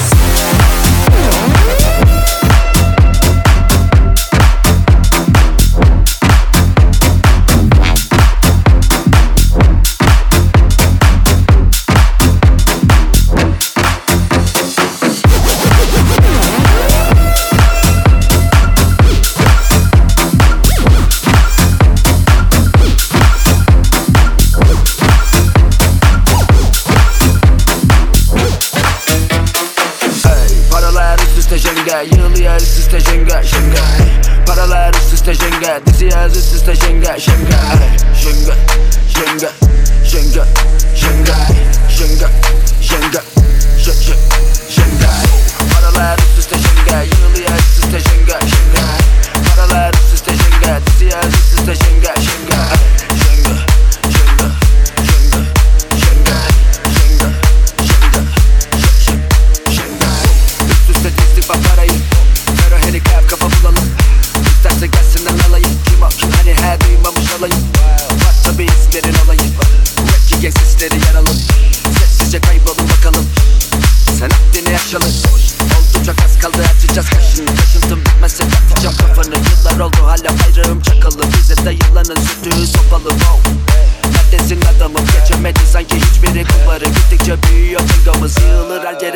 Diziler 32.38 32.62
üst 32.62 32.80
üste 32.80 32.98
jenga 32.98 33.42
jenga 33.44 33.84
Paralar 34.46 34.94
üst 34.94 35.14
üste 35.14 35.34
jenga 35.34 35.86
Diziler 35.86 36.30
üst 36.30 36.54
üste 36.56 36.74
jenga 36.76 37.18
jenga 37.18 37.62
Jenga 38.22 38.56
jenga 39.16 39.50
jenga 40.12 40.46
jenga 41.02 41.38
jenga 41.98 42.30
jenga 42.90 43.22
jenga 43.86 44.16
jenga 44.70 45.10
Paralar 45.74 46.18
üst 46.20 46.40
üste 46.40 46.56
jenga 46.56 47.02
Yığılıyor 47.02 47.58
üst 47.58 47.80
üste 47.80 48.00
jenga 48.10 48.40
jenga 48.54 48.86
Paralar 49.50 49.94
üst 49.94 50.14
üste 50.14 50.32
jenga 50.32 50.82
Diziler 50.86 51.24
üst 51.24 51.60
üste 51.60 51.76
jenga 51.86 52.17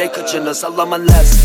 yığılır 0.02 0.10
yere 0.10 0.12
kıçını 0.12 0.56
sallaman 0.56 1.08
lazım. 1.08 1.40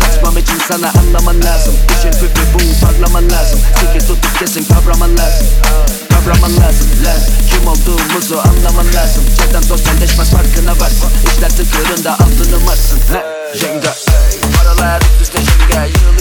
Saçmam 0.00 0.38
için 0.38 0.58
sana 0.68 0.90
anlaman 1.00 1.42
lazım. 1.42 1.74
İşin 1.98 2.10
püpü 2.10 2.40
bu 2.54 2.86
parlaman 2.86 3.30
lazım. 3.30 3.60
Sıkı 3.80 4.06
tutup 4.06 4.38
kesin 4.38 4.64
kavraman 4.64 5.18
lazım. 5.18 5.46
Kavraman 6.10 6.50
lazım. 6.50 6.88
Lan 7.04 7.20
Kim 7.50 7.68
olduğumuzu 7.68 8.38
anlaman 8.38 8.86
lazım. 8.94 9.24
Çeden 9.38 9.62
sosyalleşmez 9.62 10.30
farkına 10.30 10.72
varsın. 10.80 11.10
İşler 11.26 11.50
tıkırında 11.50 12.12
altını 12.12 12.60
marsın. 12.66 12.98
He, 13.12 13.58
Jenga 13.58 13.94
Paralar 14.56 15.02
üst 15.22 15.22
üste 15.22 15.38
jenga 15.42 15.84
Yığılıyor 15.84 16.19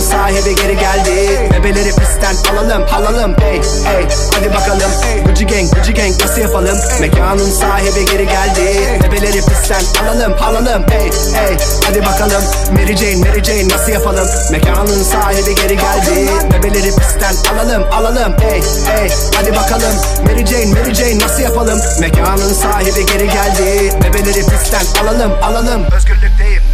Buranın 0.00 0.12
sahibi 0.12 0.54
geri 0.54 0.76
geldi. 0.78 1.50
Bebeleri 1.52 1.90
pisten 1.96 2.52
alalım 2.52 2.84
alalım. 2.92 3.36
Ey 3.42 3.56
ey 3.56 4.06
hadi 4.34 4.54
bakalım. 4.54 4.90
Gucci 5.26 5.46
gang 5.46 5.74
Gucci 5.74 5.94
gang 5.94 6.20
nasıl 6.22 6.40
yapalım? 6.40 6.78
Mekanın 7.00 7.50
sahibi 7.50 8.04
geri 8.04 8.26
geldi. 8.26 9.00
Bebeleri 9.04 9.40
pisten 9.46 9.82
alalım 10.02 10.34
alalım. 10.42 10.84
Ey 10.92 11.06
ey 11.06 11.56
hadi 11.86 12.00
bakalım. 12.06 12.42
Mary 12.72 12.96
Jane 12.96 13.16
Mary 13.16 13.44
Jane 13.44 13.68
nasıl 13.68 13.92
yapalım? 13.92 14.28
Mekanın 14.52 15.02
sahibi 15.02 15.54
geri 15.54 15.76
geldi. 15.76 16.30
Bebeleri 16.52 16.96
pisten 16.96 17.34
alalım 17.54 17.84
alalım. 17.92 18.34
Ey 18.42 18.62
ey 19.02 19.10
hadi 19.36 19.52
bakalım. 19.56 19.94
Mary 20.24 20.46
Jane 20.46 20.66
Mary 20.66 20.94
Jane 20.94 21.18
nasıl 21.18 21.42
yapalım? 21.42 21.80
Mekanın 22.00 22.52
sahibi 22.52 23.06
geri 23.06 23.26
geldi. 23.26 23.92
Bebeleri 24.04 24.46
pisten 24.46 25.02
alalım 25.02 25.32
alalım. 25.42 25.84
Özgürlükteyim. 25.96 26.69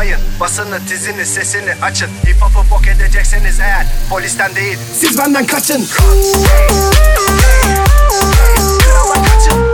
Yapmayın. 0.00 0.20
Basını 0.40 0.86
tizini 0.86 1.26
sesini 1.26 1.74
açın. 1.82 2.08
Hip 2.26 2.42
hop'u 2.42 2.70
bok 2.70 2.88
edecekseniz 2.88 3.60
eğer 3.60 3.86
polisten 4.10 4.54
değil. 4.54 4.78
Siz 5.00 5.18
benden 5.18 5.46
kaçın. 5.46 5.86
Krala 8.84 9.14
kaçın. 9.14 9.69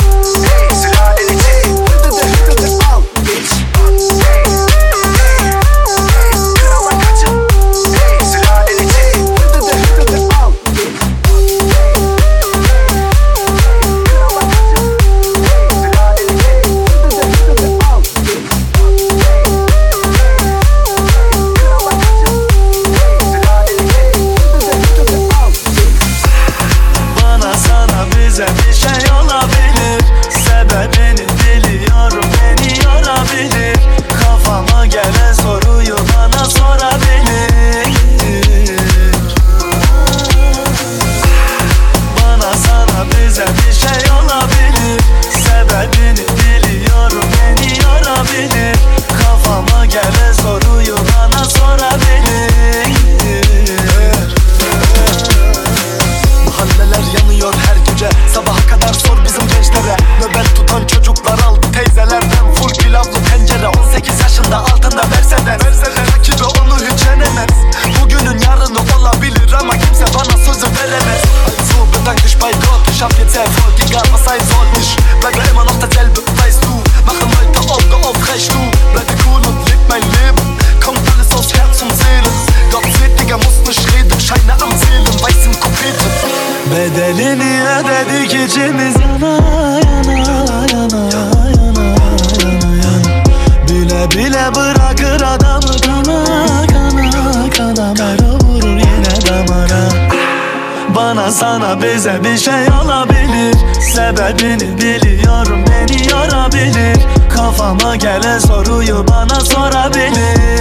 Bize 101.83 102.25
bir 102.25 102.39
şey 102.39 102.69
olabilir 102.83 103.57
Sebebini 103.95 104.79
biliyorum 104.79 105.65
beni 105.67 106.09
yorabilir 106.11 106.97
Kafama 107.35 107.97
gelen 107.97 108.39
soruyu 108.39 109.07
bana 109.09 109.41
sorabilir. 109.41 110.57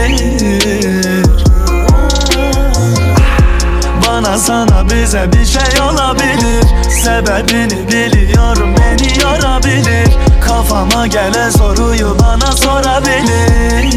Bana 4.08 4.38
sana 4.38 4.90
bize 4.90 5.32
bir 5.34 5.46
şey 5.46 5.82
olabilir 5.82 6.64
Sebebini 7.04 7.88
biliyorum 7.88 8.76
beni 8.78 9.24
yorabilir 9.24 10.08
Kafama 10.48 11.08
gelen 11.08 11.50
soruyu 11.50 12.18
bana 12.20 12.52
sorabilir. 12.52 13.92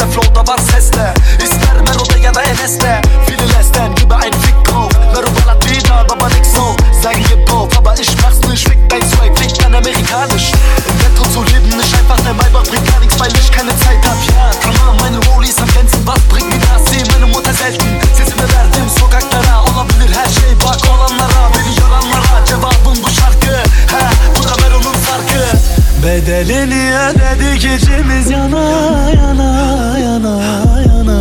beste 0.01 0.21
Flow'da 0.21 0.53
var 0.53 0.59
sesle. 0.59 1.15
İster 1.43 1.81
Melo'da 1.81 2.19
ya 2.19 2.35
da 2.35 2.43
Enes'te. 2.43 3.03
Fililesten 3.27 3.95
gibi 3.95 4.15
ein 4.15 4.33
Fick 4.33 4.65
drauf 4.65 4.93
Mero 5.15 5.31
ballert 5.37 5.65
wieder, 5.71 6.09
Baba 6.09 6.29
nix 6.29 6.55
so 6.55 6.77
Sein 7.03 7.25
auf, 7.53 7.79
aber 7.79 7.95
ich 8.01 8.11
mach's 8.23 8.41
nicht 8.49 8.69
Fick 8.69 8.91
dein 8.91 9.03
Swag, 9.11 9.39
fick 9.39 9.59
dein 9.59 9.75
amerikanisch 9.75 10.53
Im 10.89 10.99
Ghetto 10.99 11.25
zu 11.33 11.43
leben 11.43 11.81
ist 11.81 11.95
einfach 11.95 12.21
der 12.21 12.35
Maybach 12.35 12.65
Bringt 12.71 12.87
gar 12.91 13.01
nichts, 13.01 13.19
weil 13.21 13.33
ich 13.33 13.51
keine 13.53 13.71
Zeit 13.79 14.01
hab 14.09 14.19
Ja, 14.29 14.51
tamam 14.63 14.97
meine 15.01 15.19
Rollies 15.29 15.59
am 15.59 15.69
Glänzen 15.69 16.07
Was 16.07 16.21
bringt 16.31 16.49
mir 16.49 16.61
das? 16.61 16.83
Seh 16.91 17.03
meine 17.13 17.27
Mutter 17.27 17.55
selten 17.55 17.91
Sesimi 18.17 18.47
verdim 18.53 18.89
sokaklara 18.99 19.65
Olabilir 19.71 20.11
her 20.15 20.29
şey. 20.37 20.53
Bak 20.65 20.81
olanlara 20.91 21.43
Beni 21.55 21.73
yoranlara 21.81 22.45
Cevabım 22.47 22.99
bu 23.05 23.11
şarkı. 23.11 23.55
He, 23.93 24.03
bu 24.39 24.45
da 24.45 24.55
Mero'nun 24.63 24.97
sarkı 25.07 25.80
Bedelini 26.05 26.97
ödedik 26.99 27.65
içimiz 27.65 28.31
yana 28.31 28.61
yana 29.11 29.99
yana 29.99 30.35
yana 30.87 31.17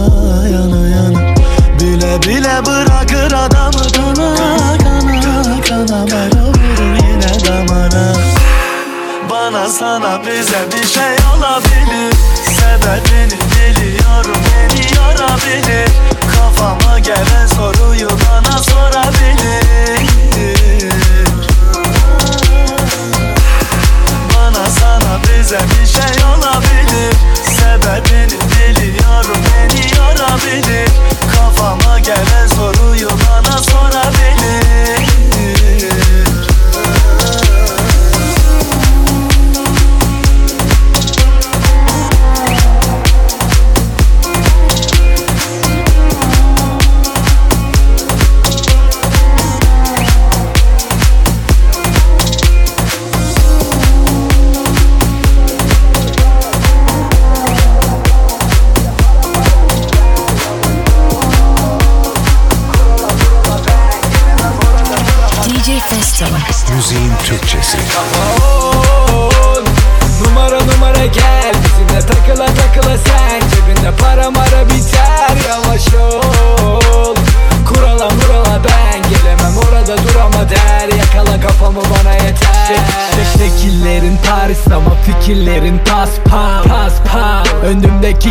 yana 0.47 0.87
yana. 0.87 1.35
Bile 1.79 2.21
bile 2.21 2.65
bırakır 2.65 3.31
adamı 3.31 3.83
kana 3.95 4.35
kana 4.37 5.61
kana. 5.67 6.05
Mero 6.05 6.45
vurur 6.45 6.95
yine 6.95 7.45
damara 7.45 8.13
Bana 9.29 9.69
sana 9.69 10.21
bize 10.21 10.59
bir 10.71 10.87
şey 10.87 11.15
olabilir 11.35 12.13
Sebebini 12.43 13.39
biliyorum 13.55 14.37
beni 14.45 14.81
yorabilir 14.97 15.89
Kafama 16.35 16.99
gelen 16.99 17.47
soruyu 17.47 18.09
bana 18.09 18.57
sorabilir 18.63 19.59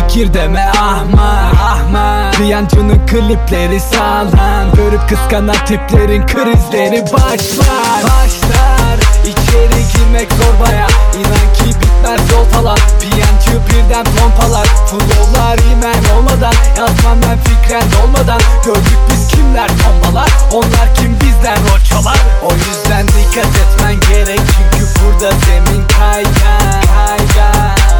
Önümdeki 0.09 0.33
kir 0.33 0.33
deme 0.33 0.65
ahmak 0.65 1.53
ahmak 1.53 2.33
Piyancının 2.33 3.07
klipleri 3.07 3.79
sağlam. 3.79 4.75
Görüp 4.75 5.09
kıskanan 5.09 5.65
tiplerin 5.65 6.27
krizleri 6.27 7.01
başlar. 7.01 8.03
Başlar. 8.03 8.97
İçeri 9.23 9.83
girmek 9.93 10.31
zor 10.31 10.65
baya. 10.65 10.87
İnan 11.19 11.53
ki 11.53 11.79
bitmez 11.79 12.31
yol 12.31 12.45
falan. 12.45 12.77
Piyancı 12.99 13.67
birden 13.67 14.05
pompalar. 14.05 14.65
Flowlar 14.65 15.59
imen 15.71 16.17
olmadan. 16.17 16.53
Yazmam 16.77 17.17
ben 17.21 17.37
fikren 17.37 18.03
olmadan. 18.03 18.41
Gördük 18.65 18.99
biz 19.09 19.27
kimler 19.27 19.67
tombalar 19.67 20.29
Onlar 20.53 20.95
kim 20.95 21.19
bizden 21.19 21.57
rol 21.57 21.79
çalar 21.89 22.19
O 22.43 22.53
yüzden 22.53 23.07
dikkat 23.07 23.45
etmen 23.45 23.95
gerek. 24.09 24.39
Çünkü 24.39 24.85
burada 24.99 25.31
zemin 25.45 25.87
kaygan 25.87 26.81
Kaygan 26.81 27.98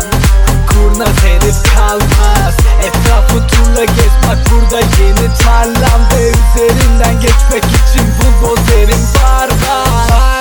Kurnaz 0.79 1.23
herif 1.23 1.75
kalmaz. 1.75 2.55
Etrafı 2.83 3.47
turla 3.47 3.85
gez 3.85 4.13
bak 4.27 4.37
burada 4.51 4.79
yeni 4.79 5.33
tarlam 5.37 6.01
Ve 6.13 6.29
üzerinden 6.29 7.19
geçmek 7.19 7.63
için 7.65 8.07
buldozerim 8.21 9.03
var 9.23 9.47
var 9.47 10.38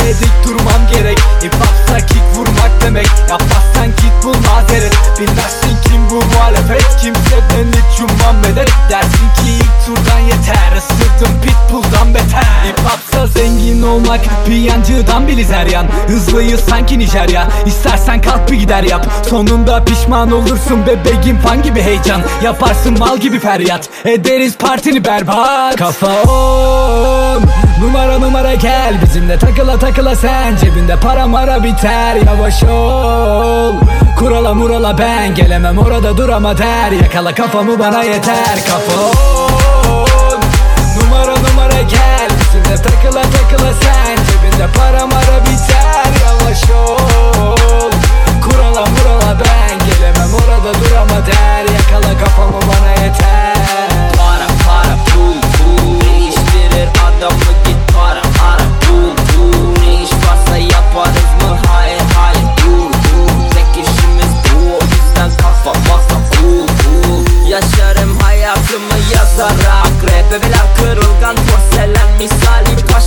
Dik 0.00 0.44
durmam 0.44 0.82
gerek. 0.92 1.18
Hip 1.42 1.54
hopsa 1.54 2.06
kick 2.06 2.22
vurmak 2.34 2.70
demek. 2.82 3.08
Yapmazsan 3.30 3.86
git 3.86 4.24
bul 4.24 4.34
mazeret. 4.34 4.96
Bilmezsin 5.20 5.76
kim 5.84 6.10
bu 6.10 6.24
muhalefet. 6.34 6.96
Kimseden 7.02 7.66
hiç 7.72 8.00
ummam 8.00 8.36
medet 8.36 8.70
Dersin 8.90 9.28
ki 9.36 9.52
ilk 9.58 9.86
turdan 9.86 10.18
yeter. 10.18 10.76
Isırdım 10.76 11.40
pitbull'dan 11.42 12.14
beter. 12.14 12.64
Hip 12.68 12.78
hopsa 12.78 13.26
zengin 13.26 13.82
olmak 13.82 14.20
Piyancıdan 14.46 15.28
bili 15.28 15.44
zeryan 15.44 15.86
Hızlıyız 16.06 16.60
sanki 16.60 16.98
Nijerya. 16.98 17.48
İstersen 17.66 18.20
kalk 18.20 18.50
bir 18.50 18.56
gider 18.56 18.82
yap. 18.82 19.06
Sonunda 19.30 19.84
pişman 19.84 20.32
olursun 20.32 20.86
bebeğim. 20.86 21.38
Fan 21.38 21.62
gibi 21.62 21.82
heyecan. 21.82 22.22
Yaparsın 22.44 22.98
mal 22.98 23.18
gibi 23.18 23.38
feryat. 23.38 23.88
Ederiz 24.04 24.56
partini 24.56 25.04
berbat. 25.04 25.76
Kafa 25.76 26.22
on 26.22 27.45
Numara 27.80 28.18
numara 28.18 28.54
gel. 28.54 29.02
Bizimle 29.02 29.38
takıla 29.38 29.78
takıla 29.78 30.16
sen. 30.16 30.56
Cebinde 30.56 30.96
para 30.96 31.26
mara 31.26 31.62
biter. 31.62 32.16
Yavaş 32.26 32.64
ol. 32.64 33.74
Kurala 34.18 34.54
murala 34.54 34.98
ben. 34.98 35.34
Gelemem 35.34 35.78
orada 35.78 36.16
durama 36.16 36.58
der. 36.58 36.90
Yakala 36.90 37.34
kafamı 37.34 37.78
bana 37.78 38.02
yeter. 38.02 38.58
Kafa 38.66 39.00
on 39.00 40.40
Numara 40.96 41.34
numara 41.36 41.82
gel. 41.82 42.28
Bizimle 42.40 42.76
takıla 42.76 43.22
takıla 43.22 43.72
sen. 43.72 44.16
Cebinde 44.16 44.66
para 44.76 45.06
mara 45.06 45.40
biter 45.44 45.75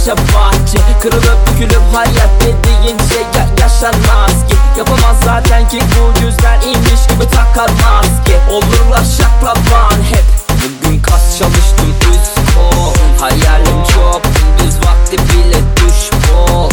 paşa 0.10 0.16
bahçe 0.18 0.78
Kırılıp 1.02 1.38
bükülüp 1.48 1.82
hayat 1.94 2.30
dediğin 2.42 2.98
şey 2.98 3.22
ya 3.36 3.48
yaşanmaz 3.62 4.48
ki. 4.50 4.56
Yapamaz 4.78 5.18
zaten 5.26 5.70
ki 5.70 5.80
bu 5.96 6.26
yüzden 6.26 6.62
inmiş 6.62 7.08
gibi 7.10 7.26
takar 7.32 7.70
maske 7.70 8.52
Olurlar 8.52 9.04
şaklaban 9.18 10.04
hep. 10.12 10.24
Bugün 10.50 11.02
kas 11.02 11.40
çalıştım 11.40 11.96
üst 12.12 12.56
kol 12.56 12.94
Hayalim 13.20 13.84
çok 13.96 14.22
gündüz 14.24 14.76
vakti 14.78 15.18
bile 15.18 15.60
düş 15.76 16.10
bol 16.32 16.70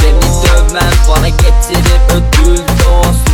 Seni 0.00 0.42
dövmem 0.44 0.92
bana 1.08 1.28
getirir 1.28 2.00
ödül 2.10 2.58
dost. 2.58 3.30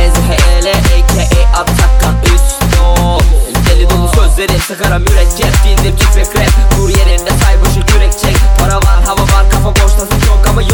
Ezhele 0.00 0.72
aka 0.72 1.60
Atakan 1.60 2.14
üst 2.24 2.80
ol 2.80 3.20
Deli 3.68 3.90
dolu 3.90 4.08
sözlerim 4.14 4.60
sıkarım 4.60 5.02
mürekkep 5.02 5.52
Bildim 5.64 5.96
tüfek 5.96 6.26
rap 6.36 6.67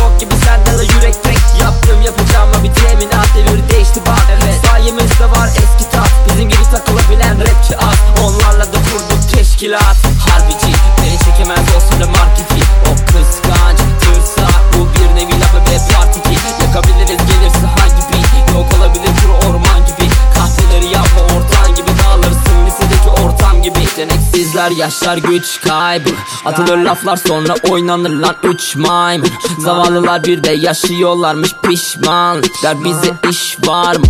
Yok 0.05 0.21
gibi 0.21 0.35
senden 0.35 0.79
de 0.79 0.83
yürek 0.83 1.25
tek 1.25 1.39
Yaptım 1.63 2.03
yapacağım 2.03 2.51
ama 2.55 2.65
bir 2.65 2.73
teminat 2.75 3.29
devir 3.37 3.69
değişti 3.69 4.01
bak. 4.07 4.27
Evet. 4.31 4.55
Sayemizde 4.67 5.25
var 5.25 5.49
eski 5.49 5.91
tat 5.91 6.11
Bizim 6.29 6.49
gibi 6.49 6.63
takılabilen 6.71 7.41
rapçi 7.41 7.77
az. 7.77 8.25
Onlarla 8.25 8.65
da 8.73 8.79
kurduk 8.91 9.33
teşkilat. 9.33 9.97
Yeteneksizler 24.55 24.85
yaşlar 24.85 25.17
güç 25.17 25.61
kaybı. 25.61 26.11
Atılır 26.45 26.79
laflar 26.79 27.17
sonra 27.17 27.55
oynanır 27.71 28.11
lan 28.11 28.35
üç 28.43 28.77
maymun. 28.77 29.29
Zavallılar 29.59 30.25
bir 30.25 30.45
de 30.45 30.51
yaşıyorlarmış 30.51 31.55
pişmanlıklar 31.63 32.85
Bize 32.85 33.15
iş 33.31 33.59
var 33.69 33.97
mı? 33.97 34.05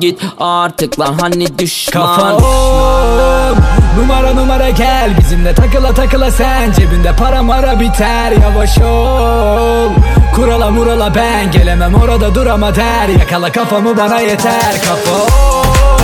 Git 0.00 0.20
artık 0.40 1.00
lan 1.00 1.16
hani 1.20 1.58
düşman? 1.58 2.06
Kafa 2.06 2.36
on 2.36 3.56
Numara 3.98 4.34
numara 4.34 4.70
gel 4.70 5.18
Bizimle 5.18 5.54
takıla 5.54 5.94
takıla 5.94 6.30
sen. 6.30 6.72
Cebinde 6.72 7.16
para 7.16 7.42
mara 7.42 7.80
biter 7.80 8.32
Yavaş 8.32 8.78
ol. 8.78 9.90
Kurala 10.34 10.70
murala 10.70 11.14
ben 11.14 11.50
Gelemem 11.50 11.94
orada 11.94 12.34
durama 12.34 12.74
der. 12.74 13.08
Yakala 13.18 13.52
kafamı 13.52 13.96
bana 13.96 14.20
yeter. 14.20 14.74
Kafa 14.88 15.99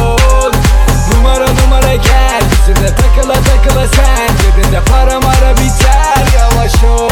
Numara 1.17 1.47
numara 1.47 1.95
gel. 1.95 2.43
Bizimle 2.51 2.95
takıla 2.95 3.35
takıla 3.35 3.87
sen. 3.89 4.29
Cebinde 4.43 4.81
para 4.81 5.21
mara 5.21 5.57
biter. 5.57 6.27
Yavaş 6.35 6.85
ol. 6.85 7.11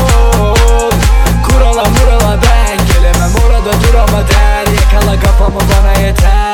Kurala 1.43 1.85
murala 1.85 2.39
ben. 2.43 2.87
Gelemem 2.87 3.33
orada 3.47 3.73
durama 3.73 4.29
der. 4.29 4.73
Yakala 4.73 5.21
kafamı 5.21 5.61
bana 5.61 6.07
yeter 6.07 6.54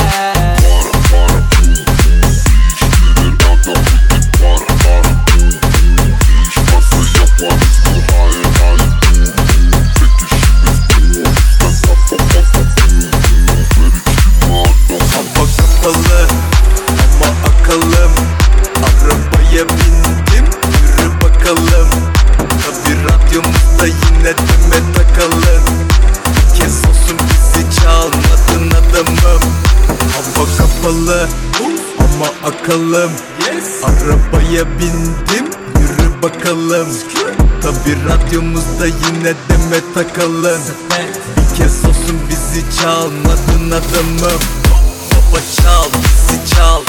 ama 32.70 32.76
akıllım 32.76 33.10
Arabaya 33.84 34.64
bindim 34.78 35.46
yürü 35.80 36.22
bakalım. 36.22 36.88
Tabi 37.62 37.96
radyomuzda 38.08 38.86
yine 38.86 39.34
deme 39.48 39.80
takalım. 39.94 40.60
Bir 41.36 41.56
kez 41.56 41.84
olsun 41.84 42.20
bizi 42.28 42.80
çalmadın 42.80 43.70
adamım. 43.70 44.40
Baba 45.10 45.40
çal 45.62 45.84
bizi 46.02 46.54
çal. 46.54 46.82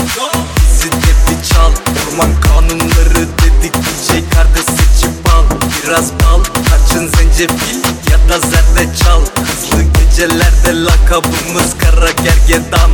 Bizi 0.58 0.92
de 0.92 1.12
bir 1.28 1.50
çal. 1.50 1.72
Orman 2.12 2.42
kanunları 2.42 3.28
dedik 3.38 3.74
DJ 3.74 4.34
kardeş 4.34 4.66
seçip 4.66 5.30
al 5.36 5.44
Biraz 5.84 6.12
bal 6.14 6.44
tarçın 6.44 7.08
zencefil 7.18 7.78
ya 8.12 8.30
da 8.30 8.40
zerdeçal. 8.40 9.22
Hızlı 9.22 9.84
gecelerde 9.84 10.84
lakabımız 10.84 11.78
kara 11.80 12.12
gergedan 12.12 12.92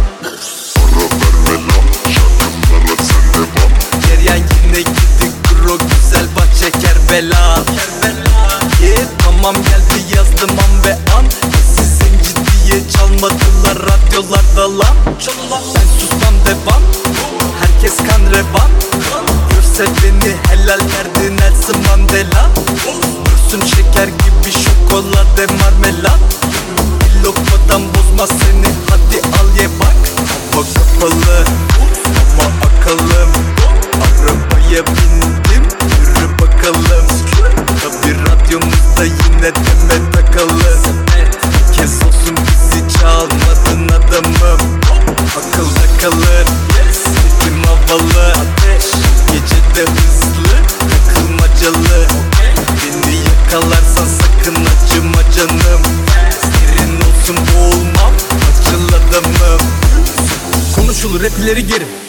Rap 61.48 61.54
ileri 61.54 61.68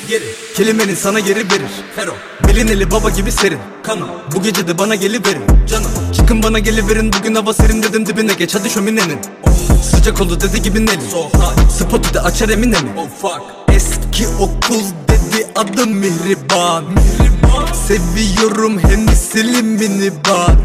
geri 0.08 0.24
Kelimenin 0.56 0.94
sana 0.94 1.20
geri 1.20 1.38
verir. 1.38 1.70
Belin 2.48 2.68
eli 2.68 2.90
baba 2.90 3.10
gibi 3.10 3.32
serin. 3.32 3.58
Kanım 3.82 4.08
bu 4.34 4.42
gece 4.42 4.68
de 4.68 4.78
bana 4.78 4.94
geliverin. 4.94 5.42
Canım 5.70 5.90
çıkın 6.16 6.42
bana 6.42 6.58
geliverin. 6.58 7.12
Bugün 7.12 7.34
hava 7.34 7.52
serin 7.54 7.82
dedim 7.82 8.06
dibine 8.06 8.34
geç. 8.34 8.54
Hadi 8.54 8.70
şöminenin. 8.70 9.18
Sıcak 9.82 10.20
oldu 10.20 10.40
dedi 10.40 10.62
gibi 10.62 10.86
neli. 10.86 11.00
Spotu 11.78 12.14
da 12.14 12.24
açar 12.24 12.48
emine 12.48 12.80
mi 12.80 12.90
Eski 13.68 14.28
okul 14.28 14.82
dedi 15.08 15.46
adım 15.56 15.90
Mihriban. 15.90 16.84
Seviyorum 17.88 18.78
Hennessy'li 18.78 19.62
minibar. 19.62 20.56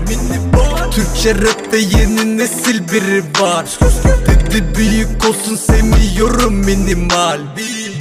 Türkçe 0.92 1.36
rapte 1.36 1.78
yeni 1.78 2.38
nesil 2.38 2.80
biri 2.94 3.24
var. 3.42 3.66
Dedi 4.28 4.64
büyük 4.78 5.26
olsun 5.30 5.56
sevmiyorum 5.56 6.54
minimal 6.54 7.40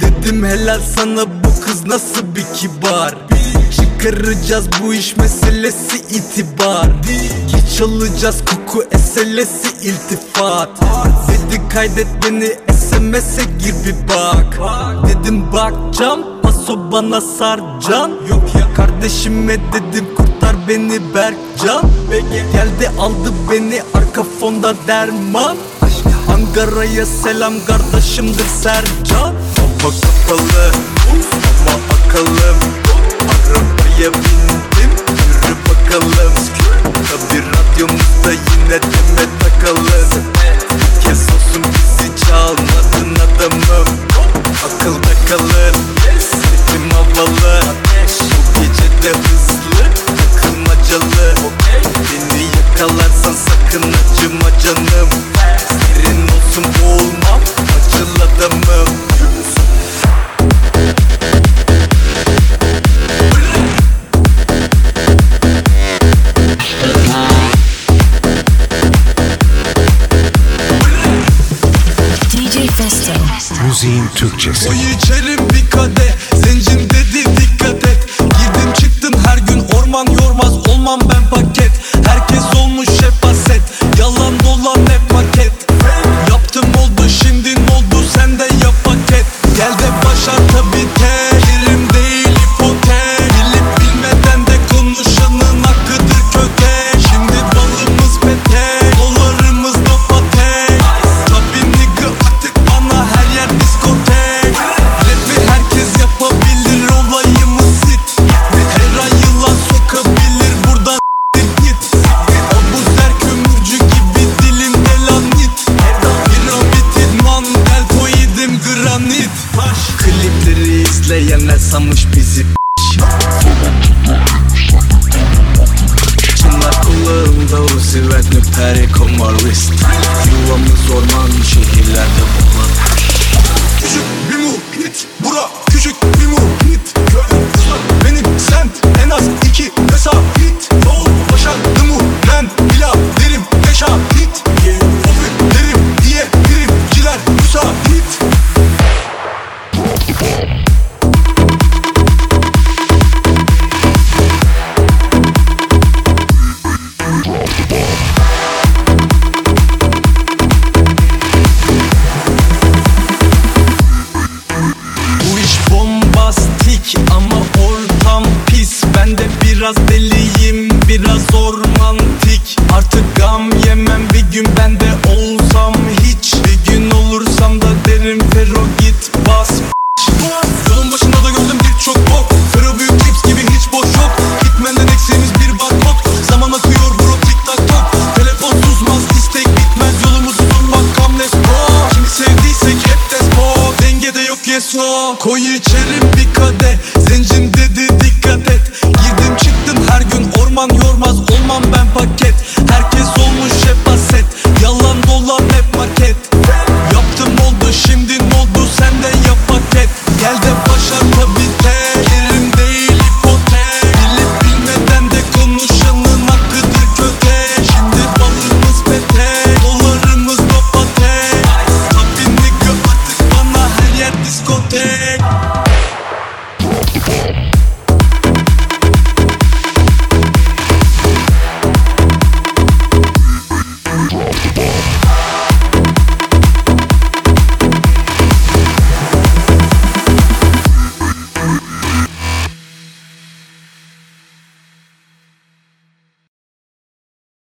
Dedim 0.03 0.45
helal 0.45 0.79
sana 0.95 1.25
bu 1.25 1.65
kız 1.65 1.85
nasıl 1.87 2.35
bir 2.35 2.45
kibar? 2.55 3.15
Çıkaracağız 3.75 4.67
bu 4.83 4.93
iş 4.93 5.17
meselesi 5.17 5.97
itibar. 5.97 6.87
Geç 7.51 7.81
alacağız 7.81 8.43
koku 8.45 8.83
eselesi 8.91 9.87
iltifat. 9.87 10.69
Dedi 11.27 11.61
kaydet 11.69 12.07
beni 12.25 12.47
SMS'e 12.77 13.43
gir 13.43 13.73
bir 13.85 14.07
bak. 14.09 14.59
Dedim 15.07 15.53
bakcam 15.53 16.19
paso 16.43 16.91
bana 16.91 17.21
sarcan 17.21 18.11
Yok 18.29 18.55
ya 18.59 18.73
kardeşime 18.75 19.57
dedim 19.57 20.05
kurtar 20.17 20.55
beni 20.67 21.13
Berkcan. 21.15 21.89
Geldi 22.31 22.91
aldı 22.99 23.33
beni 23.51 23.81
arka 23.93 24.23
fonda 24.39 24.73
derman. 24.87 25.57
Ankara'ya 26.33 27.05
selam 27.05 27.53
kardeşimdir 27.67 28.45
Sercan 28.61 29.33
Hava 29.83 29.91
kapalı 29.91 30.71
ama 31.59 31.79
akıllım 31.93 32.57
Arabaya 33.29 34.13
bindim 34.13 34.91
yürü 35.09 35.55
bakalım. 35.69 36.33
Tabi 36.83 37.41
radyomuzda 37.41 38.31
yine 38.31 38.81
deme 38.81 39.25
takalım. 39.39 40.23
Bir 40.71 41.01
kez 41.01 41.21
olsun 41.21 41.63
bizi 41.63 42.25
çalmadın 42.25 43.15
adamım. 43.15 43.87
Akılda 44.65 45.13
kalır 45.29 45.73
Ritim 46.15 46.89
havalı 46.91 47.61
Bu 48.21 48.61
gece 48.61 49.03
de 49.03 49.17
hızlı 49.19 49.72
Müziğin 73.83 74.07
Türkçesi. 74.15 74.69